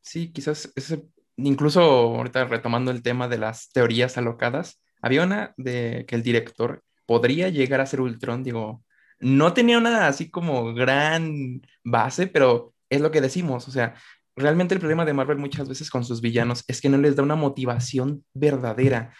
[0.00, 6.04] Sí, quizás ese, incluso ahorita retomando el tema de las teorías alocadas, había una de
[6.06, 8.82] que el director podría llegar a ser Ultron, digo,
[9.20, 13.94] no tenía una así como gran base, pero es lo que decimos, o sea,
[14.36, 17.22] realmente el problema de Marvel muchas veces con sus villanos es que no les da
[17.22, 19.14] una motivación verdadera,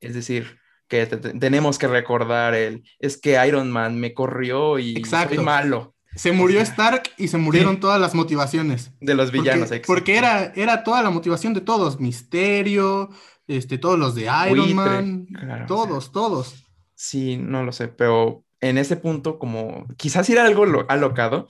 [0.00, 5.36] es decir, que tenemos que recordar el, es que Iron Man me corrió y Exacto.
[5.36, 5.94] soy malo.
[6.16, 8.90] Se murió Stark y se murieron todas las motivaciones.
[9.00, 13.10] De los villanos, porque, porque era, era toda la motivación de todos, Misterio,
[13.46, 15.28] este, todos los de Iron Man,
[15.68, 16.64] todos, todos.
[16.96, 21.48] Sí, no lo sé, pero en ese punto, como quizás era algo alocado,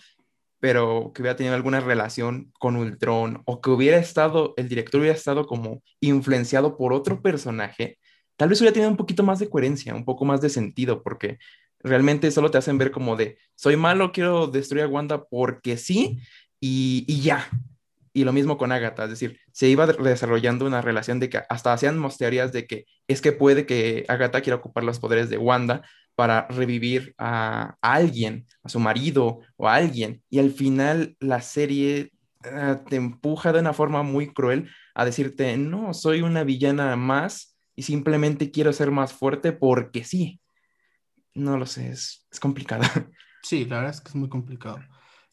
[0.61, 5.17] pero que hubiera tenido alguna relación con Ultron o que hubiera estado, el director hubiera
[5.17, 7.99] estado como influenciado por otro personaje,
[8.37, 11.39] tal vez hubiera tenido un poquito más de coherencia, un poco más de sentido, porque
[11.81, 16.21] realmente solo te hacen ver como de, soy malo, quiero destruir a Wanda porque sí,
[16.61, 17.49] y, y ya.
[18.13, 21.73] Y lo mismo con Agatha, es decir, se iba desarrollando una relación de que hasta
[21.73, 25.83] hacían teorías de que es que puede que Agatha quiera ocupar los poderes de Wanda
[26.21, 30.23] para revivir a, alguien, a su marido o a alguien.
[30.29, 32.13] Y al final la serie
[32.45, 37.57] eh, te empuja de una forma muy cruel a decirte, no, soy una villana más
[37.75, 40.43] y simplemente quiero ser más fuerte porque sí.
[41.33, 42.83] No lo sé, es, es complicado.
[43.43, 44.81] Sí, la verdad es que es muy complicado.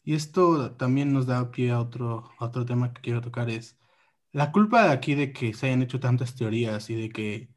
[0.02, 3.78] Y esto también nos da pie a otro, otro tema que quiero tocar, es
[4.32, 7.50] la culpa de aquí de que se hayan hecho tantas teorías y de que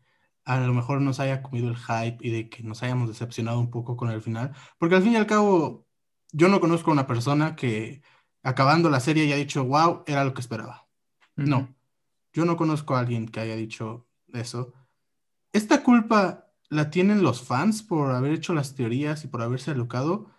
[0.46, 3.70] a lo mejor nos haya comido el hype y de que nos hayamos decepcionado un
[3.70, 5.88] poco con el final, porque al fin y al cabo
[6.32, 8.02] yo no conozco a una persona que
[8.44, 10.88] acabando la serie haya dicho, wow, era lo que esperaba.
[11.36, 11.76] No,
[12.34, 14.74] yo no conozco a alguien que haya dicho eso.
[15.54, 20.32] Esta culpa la tienen los fans por haber hecho las teorías y por haberse alocado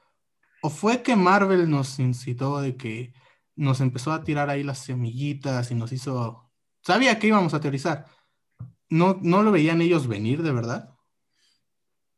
[0.64, 3.12] ¿O fue que Marvel nos incitó de que
[3.56, 6.52] nos empezó a tirar ahí las semillitas y nos hizo...
[6.82, 8.06] Sabía que íbamos a teorizar.
[8.92, 10.90] ¿No, no lo veían ellos venir de verdad?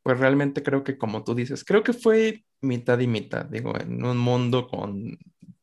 [0.02, 4.04] Pues realmente creo que como tú dices, creo que fue mitad y mitad, digo, en
[4.04, 5.16] un mundo con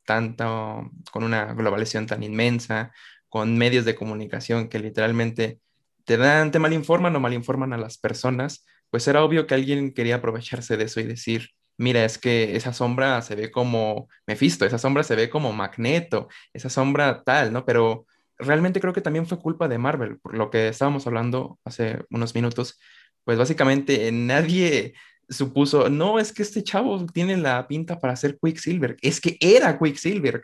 [0.06, 2.94] tanto, con una globalización tan inmensa,
[3.28, 5.60] con medios de comunicación que literalmente
[6.06, 10.16] te dan, te malinforman o malinforman a las personas, pues era obvio que alguien quería
[10.16, 14.78] aprovecharse de eso y decir, mira, es que esa sombra se ve como Mephisto, esa
[14.78, 17.66] sombra se ve como Magneto, esa sombra tal, ¿no?
[17.66, 18.06] Pero
[18.42, 22.36] realmente creo que también fue culpa de Marvel, por lo que estábamos hablando hace unos
[22.36, 22.80] minutos,
[23.24, 24.94] pues básicamente nadie
[25.30, 29.80] supuso, no, es que este chavo tiene la pinta para ser Quicksilver, es que era
[29.80, 30.42] Quicksilver.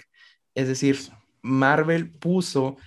[0.55, 0.97] Es decir,
[1.41, 2.77] Marvel puso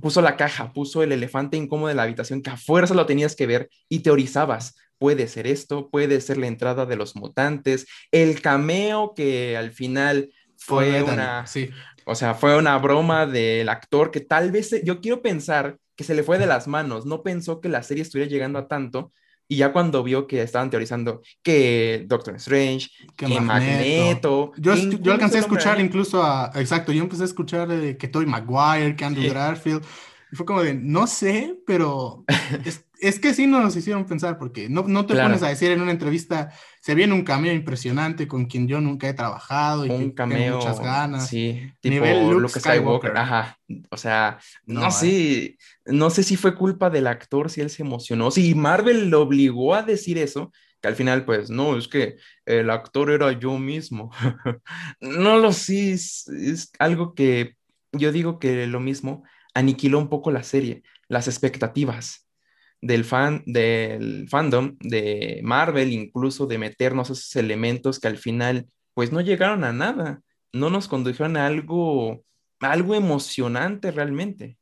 [0.00, 3.36] puso la caja, puso el elefante incómodo de la habitación que a fuerza lo tenías
[3.36, 8.40] que ver y teorizabas puede ser esto, puede ser la entrada de los mutantes, el
[8.40, 11.70] cameo que al final fue una, sí.
[12.06, 16.14] O sea, fue una broma del actor que tal vez, yo quiero pensar que se
[16.14, 19.12] le fue de las manos, no pensó que la serie estuviera llegando a tanto,
[19.46, 24.52] y ya cuando vio que estaban teorizando que Doctor Strange, que, Magneto.
[24.56, 24.72] yo,
[25.12, 26.50] alcancé a escuchar incluso a.
[26.54, 29.84] Exacto, yo empecé a escuchar que Tobey Maguire, que Andrew Garfield.
[30.34, 32.24] Y fue como de, no sé, pero
[32.98, 35.92] es que sí nos hicieron pensar, porque no, no te pones a decir en una
[35.92, 40.14] entrevista, se viene un cameo impresionante con quien yo nunca he trabajado y un que
[40.14, 41.28] cameo, tengo muchas ganas.
[41.28, 43.16] Sí, tipo Nivel Luke, Skywalker.
[43.16, 43.56] Ajá.
[43.90, 45.58] O sea, no, sé, eh.
[45.86, 49.76] no sé si fue culpa del actor, si él se emocionó, si Marvel lo obligó
[49.76, 50.50] a decir eso,
[50.82, 54.10] que al final, pues, no, es que el actor era yo mismo.
[55.00, 57.54] no lo sé, es, es algo que
[57.92, 59.22] yo digo que lo mismo
[59.54, 62.28] aniquiló un poco la serie, las expectativas
[62.80, 69.10] del fan, del fandom de Marvel, incluso de meternos esos elementos que al final, pues
[69.10, 70.20] no llegaron a nada,
[70.52, 72.24] no nos condujeron a algo,
[72.60, 74.58] algo emocionante realmente.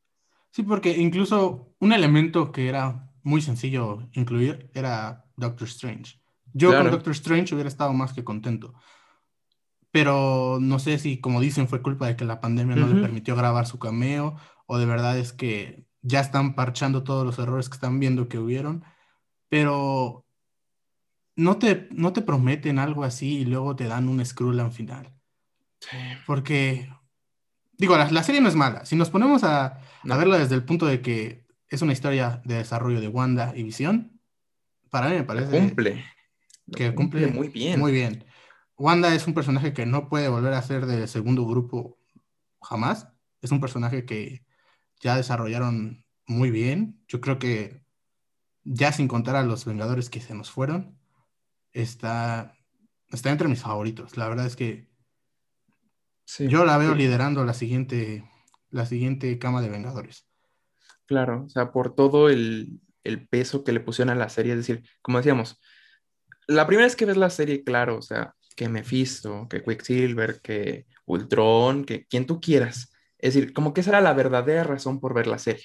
[0.52, 6.20] Sí, porque incluso un elemento que era muy sencillo incluir era Doctor Strange.
[6.52, 8.74] Yo con Doctor Strange hubiera estado más que contento.
[9.90, 13.34] Pero no sé si, como dicen, fue culpa de que la pandemia no le permitió
[13.36, 14.36] grabar su cameo
[14.72, 18.38] o de verdad es que ya están parchando todos los errores que están viendo que
[18.38, 18.82] hubieron,
[19.50, 20.24] pero
[21.36, 25.12] no te, no te prometen algo así y luego te dan un Skrull final.
[25.78, 25.98] Sí.
[26.26, 26.90] Porque,
[27.72, 28.86] digo, la, serie no es mala.
[28.86, 33.02] Si nos ponemos a, verla desde el punto de que es una historia de desarrollo
[33.02, 34.22] de Wanda y Visión,
[34.88, 35.50] para mí me parece...
[35.58, 36.02] Cumple.
[36.74, 37.78] Que cumple, muy bien.
[37.78, 38.24] Muy bien.
[38.78, 41.98] Wanda es un personaje que no puede volver a ser de segundo grupo
[42.62, 43.08] jamás.
[43.42, 44.46] Es un personaje que
[45.02, 47.02] ya desarrollaron muy bien.
[47.08, 47.84] Yo creo que
[48.64, 50.98] ya sin contar a los Vengadores que se nos fueron,
[51.72, 52.54] está,
[53.10, 54.16] está entre mis favoritos.
[54.16, 54.88] La verdad es que
[56.38, 58.24] Yo la veo liderando la siguiente,
[58.70, 60.26] la siguiente cama de Vengadores.
[61.04, 64.58] Claro, o sea, por todo el, el peso que le pusieron a la serie, es
[64.58, 65.60] decir, como decíamos,
[66.46, 70.86] la primera vez que ves la serie, claro, o sea, que Mephisto, que Quicksilver, que
[71.06, 72.91] Ultron, que quien tú quieras.
[73.22, 75.64] Es decir, como que esa era la verdadera razón por ver la serie.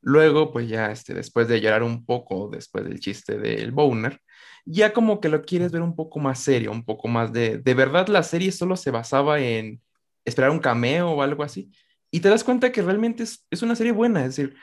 [0.00, 4.20] Luego, pues ya este, después de llorar un poco, después del chiste del Boner,
[4.64, 7.58] ya como que lo quieres ver un poco más serio, un poco más de...
[7.58, 9.80] De verdad, la serie solo se basaba en
[10.24, 11.70] esperar un cameo o algo así.
[12.10, 14.56] Y te das cuenta que realmente es, es una serie buena, es decir,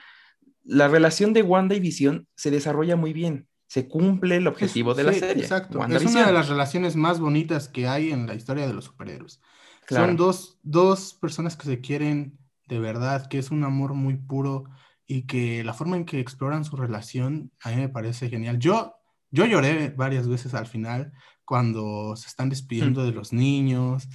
[0.64, 5.04] la relación de Wanda y Visión se desarrolla muy bien se cumple el objetivo de
[5.04, 5.42] la serie.
[5.42, 5.84] Exacto.
[5.84, 9.40] Es una de las relaciones más bonitas que hay en la historia de los superhéroes.
[9.88, 14.64] Son dos, dos personas que se quieren de verdad, que es un amor muy puro
[15.06, 18.58] y que la forma en que exploran su relación a mí me parece genial.
[18.58, 18.96] Yo,
[19.30, 21.12] yo lloré varias veces al final
[21.44, 24.08] cuando se están despidiendo de los niños,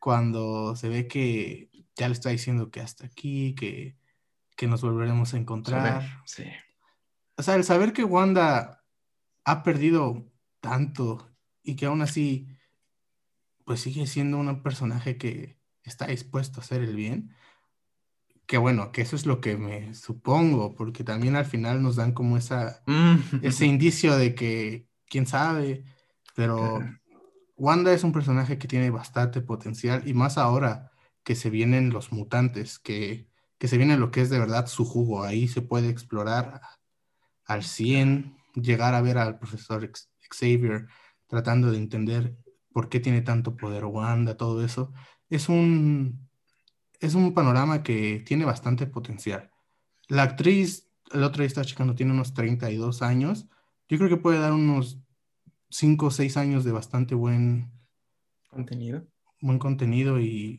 [0.00, 3.96] cuando se ve que ya le está diciendo que hasta aquí, que,
[4.56, 6.22] que nos volveremos a encontrar.
[6.24, 6.44] Sí.
[7.36, 8.82] O sea, el saber que Wanda
[9.44, 10.26] ha perdido
[10.60, 11.30] tanto
[11.62, 12.48] y que aún así,
[13.68, 17.36] pues sigue siendo un personaje que está dispuesto a hacer el bien.
[18.46, 22.12] Que bueno, que eso es lo que me supongo, porque también al final nos dan
[22.12, 23.40] como esa, mm.
[23.42, 25.84] ese indicio de que, quién sabe,
[26.34, 26.80] pero
[27.58, 30.90] Wanda es un personaje que tiene bastante potencial y más ahora
[31.22, 33.28] que se vienen los mutantes, que,
[33.58, 36.62] que se viene lo que es de verdad su jugo, ahí se puede explorar
[37.44, 39.92] al 100 llegar a ver al profesor
[40.30, 40.86] Xavier
[41.26, 42.34] tratando de entender
[42.72, 44.92] por qué tiene tanto poder Wanda, todo eso,
[45.30, 46.28] es un,
[47.00, 49.50] es un panorama que tiene bastante potencial.
[50.08, 53.46] La actriz, el otro día estaba checando, tiene unos 32 años.
[53.88, 55.00] Yo creo que puede dar unos
[55.70, 57.70] 5 o 6 años de bastante buen
[58.48, 59.06] contenido.
[59.40, 60.58] Buen contenido y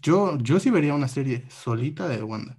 [0.00, 2.58] yo, yo sí vería una serie solita de Wanda.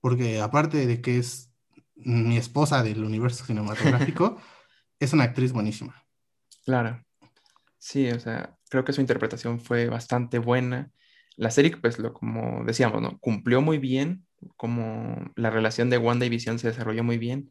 [0.00, 1.52] Porque aparte de que es
[1.94, 4.38] mi esposa del universo cinematográfico,
[5.00, 6.06] es una actriz buenísima.
[6.64, 7.05] Claro.
[7.78, 10.90] Sí, o sea, creo que su interpretación fue bastante buena.
[11.36, 13.18] La serie, pues, lo, como decíamos, ¿no?
[13.20, 17.50] Cumplió muy bien, como la relación de Wanda y Visión se desarrolló muy bien.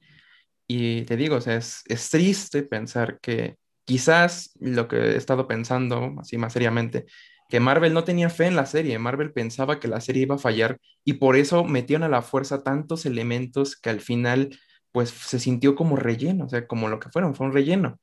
[0.68, 5.48] Y te digo, o sea, es, es triste pensar que quizás lo que he estado
[5.48, 7.06] pensando, así más seriamente,
[7.50, 10.38] que Marvel no tenía fe en la serie, Marvel pensaba que la serie iba a
[10.40, 14.58] fallar y por eso metieron a la fuerza tantos elementos que al final
[14.92, 18.00] pues se sintió como relleno, o sea, como lo que fueron, fue un relleno.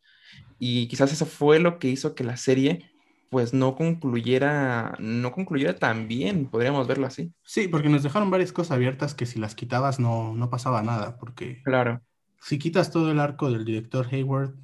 [0.59, 2.93] Y quizás eso fue lo que hizo que la serie
[3.33, 7.33] pues no concluyera, no concluyera tan bien, podríamos verlo así.
[7.43, 11.17] Sí, porque nos dejaron varias cosas abiertas que si las quitabas no, no pasaba nada,
[11.17, 12.03] porque claro.
[12.43, 14.55] si quitas todo el arco del director Hayward,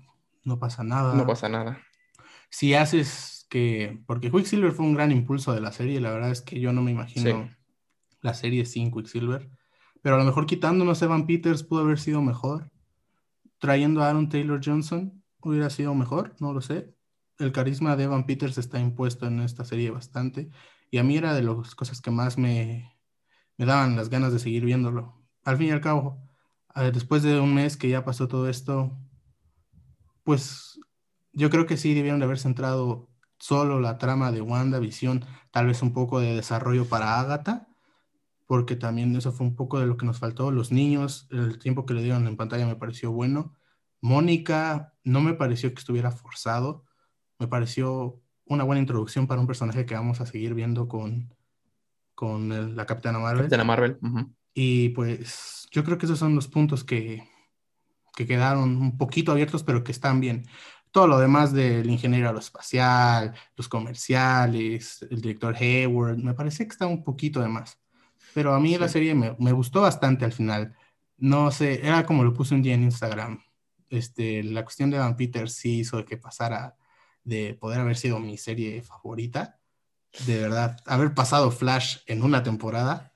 [0.45, 1.15] no pasa nada.
[1.15, 1.79] No pasa nada.
[2.51, 6.43] Si haces que, porque Quicksilver fue un gran impulso de la serie, la verdad es
[6.43, 7.49] que yo no me imagino
[8.21, 9.49] la serie sin Quicksilver,
[10.03, 12.71] pero a lo mejor quitándonos Evan Peters pudo haber sido mejor,
[13.59, 15.18] trayendo a Aaron Taylor Johnson
[15.51, 16.95] hubiera sido mejor, no lo sé.
[17.39, 20.51] El carisma de Evan Peters está impuesto en esta serie bastante
[20.91, 22.99] y a mí era de las cosas que más me,
[23.57, 25.23] me daban las ganas de seguir viéndolo.
[25.45, 26.29] Al fin y al cabo,
[26.93, 28.99] después de un mes que ya pasó todo esto,
[30.25, 30.81] pues
[31.33, 33.09] yo creo que sí debieron de haber centrado
[33.39, 37.69] solo la trama de WandaVision, tal vez un poco de desarrollo para Agatha,
[38.47, 40.51] porque también eso fue un poco de lo que nos faltó.
[40.51, 43.55] Los niños, el tiempo que le dieron en pantalla me pareció bueno.
[44.01, 46.85] Mónica no me pareció que estuviera forzado,
[47.39, 51.35] me pareció una buena introducción para un personaje que vamos a seguir viendo con,
[52.15, 53.43] con la Capitana Marvel.
[53.43, 53.99] Capitana Marvel.
[54.55, 57.29] Y pues yo creo que esos son los puntos que,
[58.17, 60.47] que quedaron un poquito abiertos, pero que están bien
[60.91, 66.87] todo lo demás del ingeniero aeroespacial, los comerciales, el director Hayward, me parece que está
[66.87, 67.79] un poquito de más.
[68.35, 70.75] Pero a mí la serie me, me, gustó bastante al final.
[71.17, 73.41] No sé, era como lo puse un día en Instagram.
[73.91, 76.77] Este, la cuestión de Van Peter sí hizo que pasara
[77.25, 79.59] de poder haber sido mi serie favorita.
[80.27, 83.13] De verdad, haber pasado Flash en una temporada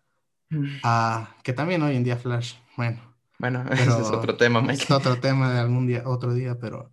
[0.50, 0.80] mm.
[0.82, 3.00] a que también hoy en día Flash, bueno.
[3.38, 4.84] Bueno, ese es otro tema, Mike.
[4.84, 6.92] Es otro tema de algún día, otro día, pero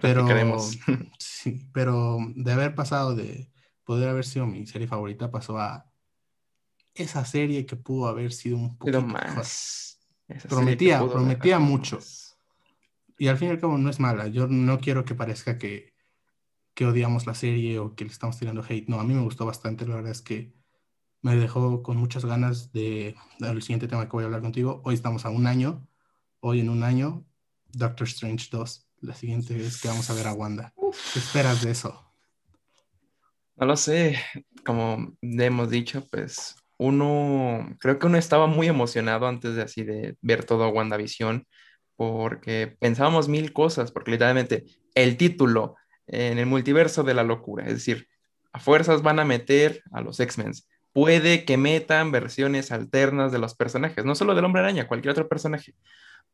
[0.00, 0.58] pero,
[1.18, 3.50] sí, pero de haber pasado de
[3.84, 5.86] poder haber sido mi serie favorita, pasó a
[6.94, 10.00] esa serie que pudo haber sido un poquito más.
[10.48, 12.00] Prometía, prometía mucho.
[13.22, 14.26] Y al fin y al cabo no es mala.
[14.26, 15.94] Yo no quiero que parezca que,
[16.74, 18.88] que odiamos la serie o que le estamos tirando hate.
[18.88, 19.86] No, a mí me gustó bastante.
[19.86, 20.52] La verdad es que
[21.20, 24.82] me dejó con muchas ganas de, del siguiente tema que voy a hablar contigo.
[24.84, 25.86] Hoy estamos a un año.
[26.40, 27.24] Hoy en un año,
[27.70, 30.74] Doctor Strange 2 la siguiente vez que vamos a ver a Wanda.
[31.12, 32.12] ¿Qué esperas de eso?
[33.54, 34.18] No lo sé,
[34.66, 40.16] como hemos dicho, pues uno, creo que uno estaba muy emocionado antes de así de
[40.22, 41.46] ver todo WandaVision,
[42.10, 45.76] porque pensábamos mil cosas, porque literalmente el título
[46.06, 48.08] en el multiverso de la locura, es decir,
[48.52, 50.52] a fuerzas van a meter a los X-Men.
[50.92, 55.28] Puede que metan versiones alternas de los personajes, no solo del hombre araña, cualquier otro
[55.28, 55.74] personaje.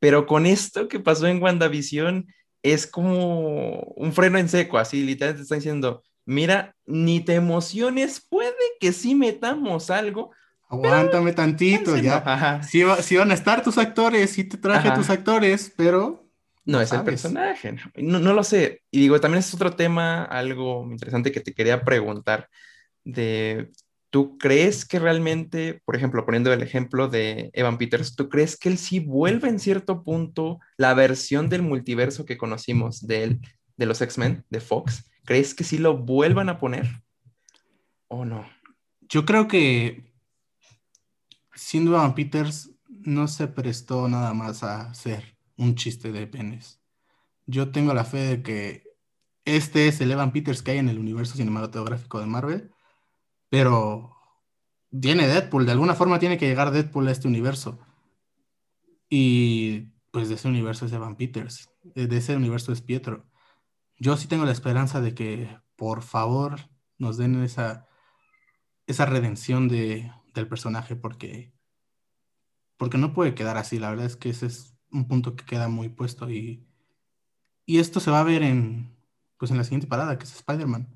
[0.00, 2.26] Pero con esto que pasó en WandaVision
[2.62, 8.26] es como un freno en seco, así literalmente te están diciendo, mira, ni te emociones,
[8.28, 10.32] puede que sí metamos algo.
[10.68, 12.62] Aguántame tantito, ya.
[12.62, 12.82] Si,
[13.16, 16.26] van a estar tus actores, sí te traje tus actores, pero...
[16.64, 18.82] No, es el personaje, no, no, lo sé.
[18.90, 22.50] Y digo, también es otro tema, algo interesante que te quería preguntar,
[23.04, 23.70] de,
[24.10, 28.68] ¿tú crees que realmente, por ejemplo, poniendo el ejemplo de Evan Peters, ¿tú crees que
[28.68, 33.40] él sí vuelve en cierto punto la versión del multiverso que conocimos de él,
[33.78, 35.10] de los X-Men, de Fox?
[35.24, 36.86] ¿Crees que sí lo vuelvan a poner?
[38.08, 38.46] ¿O no?
[39.08, 40.07] Yo creo que
[41.58, 46.80] siendo Evan Peters no se prestó nada más a hacer un chiste de penes.
[47.46, 48.84] Yo tengo la fe de que
[49.44, 52.70] este es el Evan Peters que hay en el universo cinematográfico de Marvel,
[53.48, 54.14] pero
[54.90, 57.78] viene Deadpool, de alguna forma tiene que llegar Deadpool a este universo.
[59.10, 63.28] Y pues de ese universo es Evan Peters, de ese universo es Pietro
[63.98, 67.88] yo sí tengo la esperanza de que por favor nos den esa,
[68.86, 71.52] esa redención de, del personaje porque,
[72.76, 73.78] porque no puede quedar así.
[73.78, 76.66] La verdad es que ese es un punto que queda muy puesto y,
[77.66, 78.96] y esto se va a ver en,
[79.36, 80.88] pues en la siguiente parada, que es Spider-Man.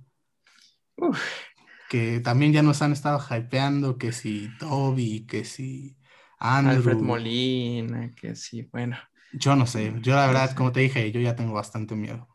[1.89, 5.97] Que también ya nos han estado hypeando, que si Toby, que si
[6.39, 6.77] Andrew.
[6.77, 8.97] Alfred Molina, que si, bueno.
[9.33, 12.29] Yo no sé, yo la verdad, como te dije, yo ya tengo bastante miedo.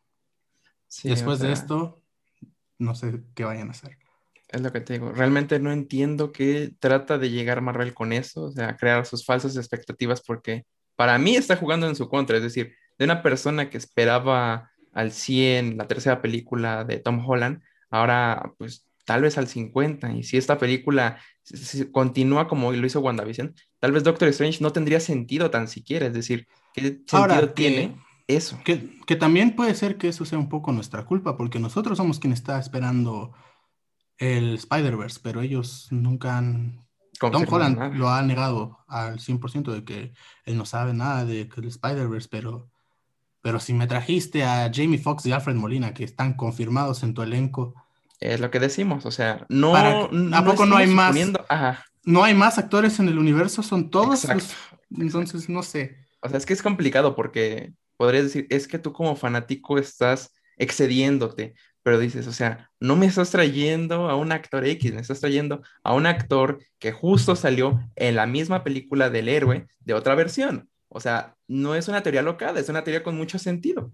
[1.04, 2.04] Después de esto,
[2.80, 3.98] no sé qué vayan a hacer.
[4.50, 5.12] Es lo que te digo.
[5.12, 9.58] Realmente no entiendo qué trata de llegar Marvel con eso, o sea, crear sus falsas
[9.58, 12.38] expectativas, porque para mí está jugando en su contra.
[12.38, 17.62] Es decir, de una persona que esperaba al 100 la tercera película de Tom Holland,
[17.90, 20.14] ahora pues tal vez al 50.
[20.14, 21.20] Y si esta película
[21.92, 26.08] continúa como lo hizo WandaVision, tal vez Doctor Strange no tendría sentido tan siquiera.
[26.08, 27.96] Es decir, ¿qué sentido tiene?
[28.28, 28.60] Eso.
[28.66, 32.20] Que, que, también puede ser que eso sea un poco nuestra culpa, porque nosotros somos
[32.20, 33.34] quien está esperando
[34.18, 36.86] el Spider-Verse, pero ellos nunca han...
[37.20, 40.14] Tom Holland lo ha negado al 100% de que
[40.46, 42.70] él no sabe nada de el Spider-Verse, pero,
[43.42, 47.22] pero si me trajiste a Jamie Foxx y Alfred Molina, que están confirmados en tu
[47.22, 47.76] elenco...
[48.20, 49.76] Es lo que decimos, o sea, no...
[49.76, 51.16] ¿A poco no hay más?
[52.04, 54.28] No hay más actores en el universo, son todos...
[54.90, 55.98] entonces, no sé.
[56.22, 60.32] O sea, es que es complicado porque podrías decir, es que tú como fanático estás
[60.58, 61.56] excediéndote,
[61.88, 65.62] pero dices, o sea, no me estás trayendo a un actor X, me estás trayendo
[65.86, 70.70] a un actor que justo salió en la misma película del héroe de otra versión.
[70.90, 73.90] O sea, no es una teoría locada, es una teoría con mucho sentido.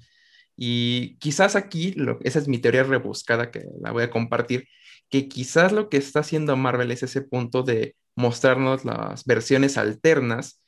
[0.57, 4.67] Y quizás aquí, esa es mi teoría rebuscada que la voy a compartir,
[5.07, 10.63] que quizás lo que está haciendo Marvel es ese punto de mostrarnos las versiones alternas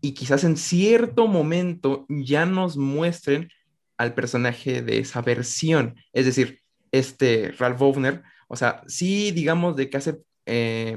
[0.00, 3.48] y quizás en cierto momento ya nos muestren
[3.96, 5.96] al personaje de esa versión.
[6.12, 6.60] Es decir,
[6.92, 10.96] este Ralph Wagner, o sea, sí digamos de que hace, eh,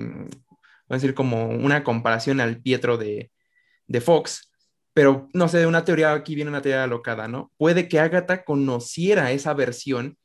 [0.89, 3.31] a decir, como una comparación al Pietro de,
[3.87, 4.51] de Fox,
[4.93, 7.51] pero no sé, una teoría, aquí viene una teoría alocada, ¿no?
[7.57, 10.17] Puede que Agatha conociera esa versión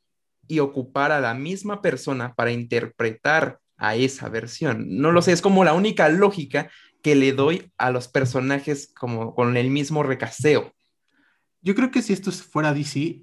[0.48, 4.86] y ocupara a la misma persona para interpretar a esa versión.
[4.88, 6.70] No lo sé, es como la única lógica
[7.02, 10.72] que le doy a los personajes como con el mismo recaseo.
[11.60, 13.22] Yo creo que si esto fuera DC,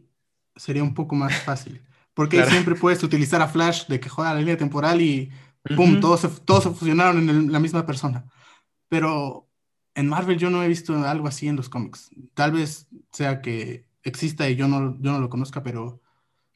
[0.55, 1.81] sería un poco más fácil.
[2.13, 5.31] Porque siempre puedes utilizar a Flash de que juega la línea temporal y
[5.75, 5.99] ¡pum!
[5.99, 8.25] todos, se, todos se fusionaron en la misma persona.
[8.87, 9.49] Pero
[9.95, 12.11] en Marvel yo no he visto algo así en los cómics.
[12.33, 16.01] Tal vez sea que exista y yo no, yo no lo conozca, pero,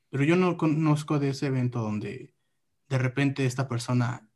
[0.10, 2.34] pero yo no conozco de ese evento donde
[2.90, 4.30] de repente esta persona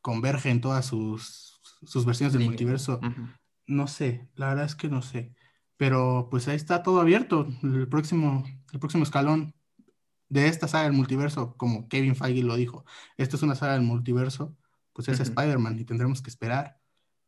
[0.00, 1.52] converge en todas sus
[1.84, 3.00] sus versiones del multiverso.
[3.66, 5.34] No sé, la verdad es que no sé.
[5.76, 7.46] Pero pues ahí está todo abierto.
[7.62, 9.54] El próximo, el próximo escalón
[10.32, 12.86] de esta saga del multiverso, como Kevin Feige lo dijo,
[13.18, 14.56] esto es una saga del multiverso,
[14.94, 16.78] pues es Spider-Man y tendremos que esperar.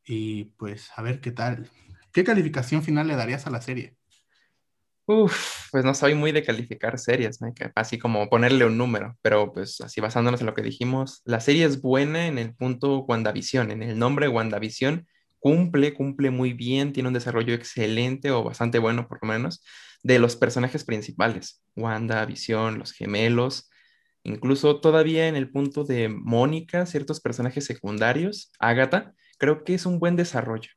[0.07, 1.69] Y pues a ver qué tal.
[2.13, 3.99] ¿Qué calificación final le darías a la serie?
[5.05, 7.39] Uf, pues no soy muy de calificar series,
[7.75, 11.67] así como ponerle un número, pero pues así basándonos en lo que dijimos, la serie
[11.67, 15.07] es buena en el punto WandaVision, en el nombre WandaVision,
[15.41, 19.63] cumple, cumple muy bien, tiene un desarrollo excelente o bastante bueno por lo menos
[20.05, 23.69] de los personajes principales, WandaVision, los gemelos,
[24.25, 29.99] Incluso todavía en el punto de Mónica, ciertos personajes secundarios, Agatha, creo que es un
[29.99, 30.71] buen desarrollo.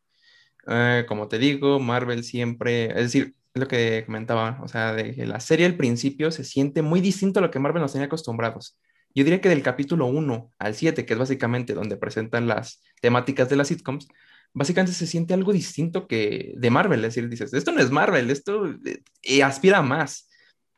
[0.67, 5.39] Eh, como te digo, Marvel siempre, es decir, lo que comentaba, o sea, de la
[5.39, 8.78] serie al principio se siente muy distinto a lo que Marvel nos tenía acostumbrados.
[9.15, 13.49] Yo diría que del capítulo 1 al 7, que es básicamente donde presentan las temáticas
[13.49, 14.09] de las sitcoms,
[14.58, 18.32] básicamente se siente algo distinto que de Marvel, es decir, dices, esto no es Marvel,
[18.32, 18.76] esto
[19.22, 20.30] eh, aspira a más,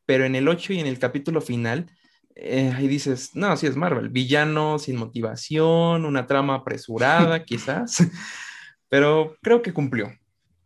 [0.05, 1.89] pero en el 8 y en el capítulo final
[2.35, 8.05] eh, ahí dices, no, sí es Marvel, villano sin motivación, una trama apresurada quizás,
[8.89, 10.11] pero creo que cumplió.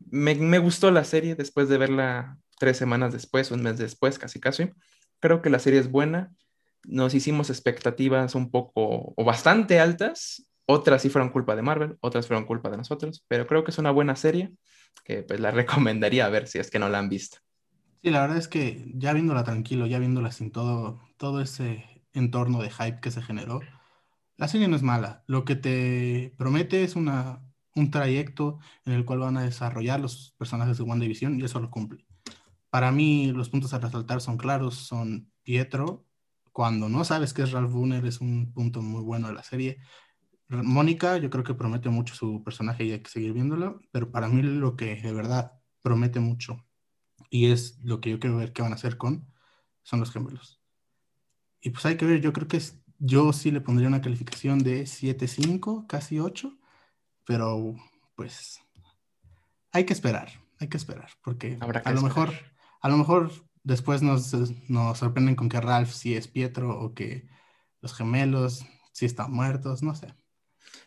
[0.10, 4.72] Me, gustó la serie después de verla tres semanas después, un mes después, casi casi.
[5.20, 6.32] Creo que la serie es buena.
[6.84, 10.46] Nos hicimos expectativas un poco o bastante altas.
[10.66, 13.78] Otras sí fueron culpa de Marvel, otras fueron culpa de nosotros, pero creo que es
[13.78, 14.52] una buena serie
[15.04, 17.40] que pues la recomendaría ver si es que no la han visto.
[18.02, 22.62] Sí, la verdad es que ya viéndola tranquilo, ya viéndola sin todo, todo ese entorno
[22.62, 23.62] de hype que se generó,
[24.38, 25.24] la serie no es mala.
[25.28, 27.42] Lo que te promete es una,
[27.76, 31.70] un trayecto en el cual van a desarrollar los personajes de WandaVision y eso lo
[31.70, 32.06] cumple.
[32.70, 36.06] Para mí, los puntos a resaltar son claros, son Pietro,
[36.54, 39.80] cuando no sabes que es Ralph Boone, es un punto muy bueno de la serie.
[40.50, 44.28] Mónica, yo creo que promete mucho su personaje y hay que seguir viéndolo, pero para
[44.28, 46.66] mí lo que de verdad promete mucho
[47.30, 49.28] y es lo que yo quiero ver qué van a hacer con,
[49.82, 50.62] son los gemelos.
[51.62, 54.60] Y pues hay que ver, yo creo que es, yo sí le pondría una calificación
[54.60, 56.58] de 7.5, casi 8,
[57.26, 57.76] pero
[58.16, 58.62] pues
[59.72, 60.30] hay que esperar,
[60.60, 62.32] hay que esperar, porque a lo mejor,
[62.82, 63.32] a lo mejor
[63.64, 64.34] después nos,
[64.70, 67.28] nos sorprenden con que Ralph sí es Pietro o que
[67.82, 70.14] los gemelos sí están muertos, no sé.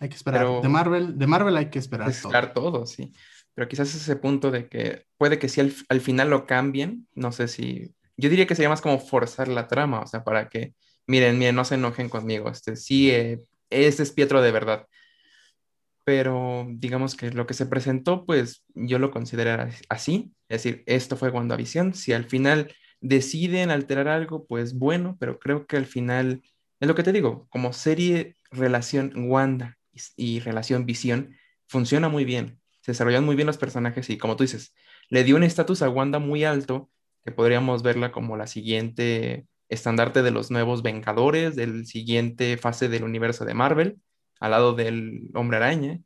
[0.00, 0.46] Hay que esperar.
[0.62, 2.08] de Marvel, de Marvel hay que esperar.
[2.08, 3.12] Esperar todo sí
[3.56, 7.48] pero quizás ese punto de que puede que si al, final lo cambien, no sé
[7.48, 10.74] si, yo diría que sería más como forzar la trama, o sea, para que,
[11.06, 13.40] miren, miren, no se enojen conmigo, este sí, eh,
[13.70, 14.86] este es Pietro de verdad,
[16.04, 21.16] pero digamos que lo que se presentó, pues yo lo considero así, es decir, esto
[21.16, 26.42] fue WandaVision, si al final deciden alterar algo, pues bueno, pero creo que al final,
[26.78, 29.78] es lo que te digo, como serie relación Wanda
[30.16, 31.36] y, relación Visión,
[31.66, 34.72] funciona muy bien se desarrollan muy bien los personajes y como tú dices,
[35.08, 36.88] le dio un estatus a Wanda muy alto,
[37.24, 43.02] que podríamos verla como la siguiente estandarte de los nuevos Vengadores, del siguiente fase del
[43.02, 43.98] universo de Marvel,
[44.38, 45.98] al lado del Hombre Araña,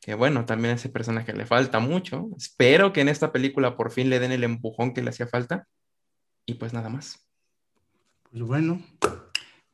[0.00, 2.28] que bueno, también a ese personaje le falta mucho.
[2.36, 5.66] Espero que en esta película por fin le den el empujón que le hacía falta.
[6.46, 7.26] Y pues nada más.
[8.30, 8.80] Pues bueno,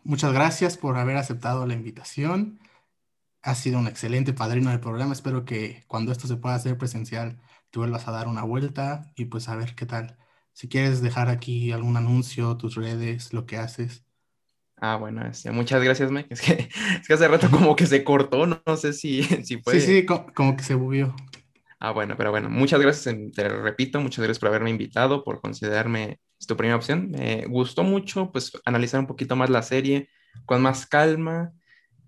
[0.03, 2.59] muchas gracias por haber aceptado la invitación.
[3.45, 5.13] Has sido un excelente padrino del programa.
[5.13, 7.39] Espero que cuando esto se pueda hacer presencial,
[7.71, 10.17] te vuelvas a dar una vuelta y pues a ver qué tal.
[10.55, 14.07] Si quieres dejar aquí algún anuncio, tus redes, lo que haces.
[14.79, 16.29] Ah, bueno, este, muchas gracias, Mike.
[16.33, 19.79] Es que, es que hace rato como que se cortó, no, sé si, si fue.
[19.79, 21.15] Sí, sí, como, que se bugueó.
[21.81, 26.19] Ah, bueno, pero bueno, muchas gracias, te repito, muchas gracias por haberme invitado, por considerarme
[26.47, 27.11] tu primera opción.
[27.11, 30.09] Me gustó mucho, pues, analizar un poquito más la serie
[30.47, 31.53] con más calma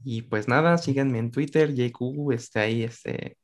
[0.08, 3.36] y pues nada, síganme en Twitter, JQ, este, ahí, este,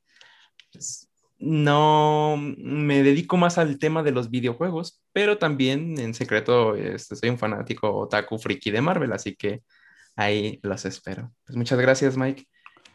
[0.71, 7.17] pues, no me dedico más al tema de los videojuegos, pero también en secreto este,
[7.17, 9.61] soy un fanático otaku friki de Marvel, así que
[10.15, 11.33] ahí los espero.
[11.45, 12.47] Pues muchas gracias, Mike,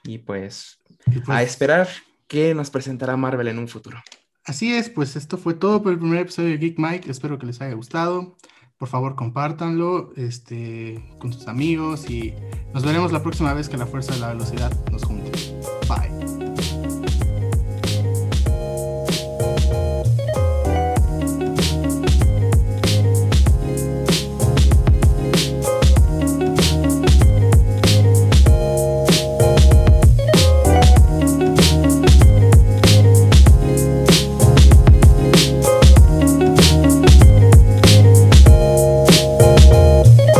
[0.02, 1.88] y pues, a pues esperar
[2.26, 4.02] que nos presentará Marvel en un futuro.
[4.46, 7.44] Así es, pues esto fue todo por el primer episodio de Geek Mike, espero que
[7.44, 8.38] les haya gustado
[8.78, 12.32] por favor compártanlo este, con sus amigos y
[12.72, 15.30] nos veremos la próxima vez que la fuerza de la velocidad nos junte.
[15.88, 16.47] Bye.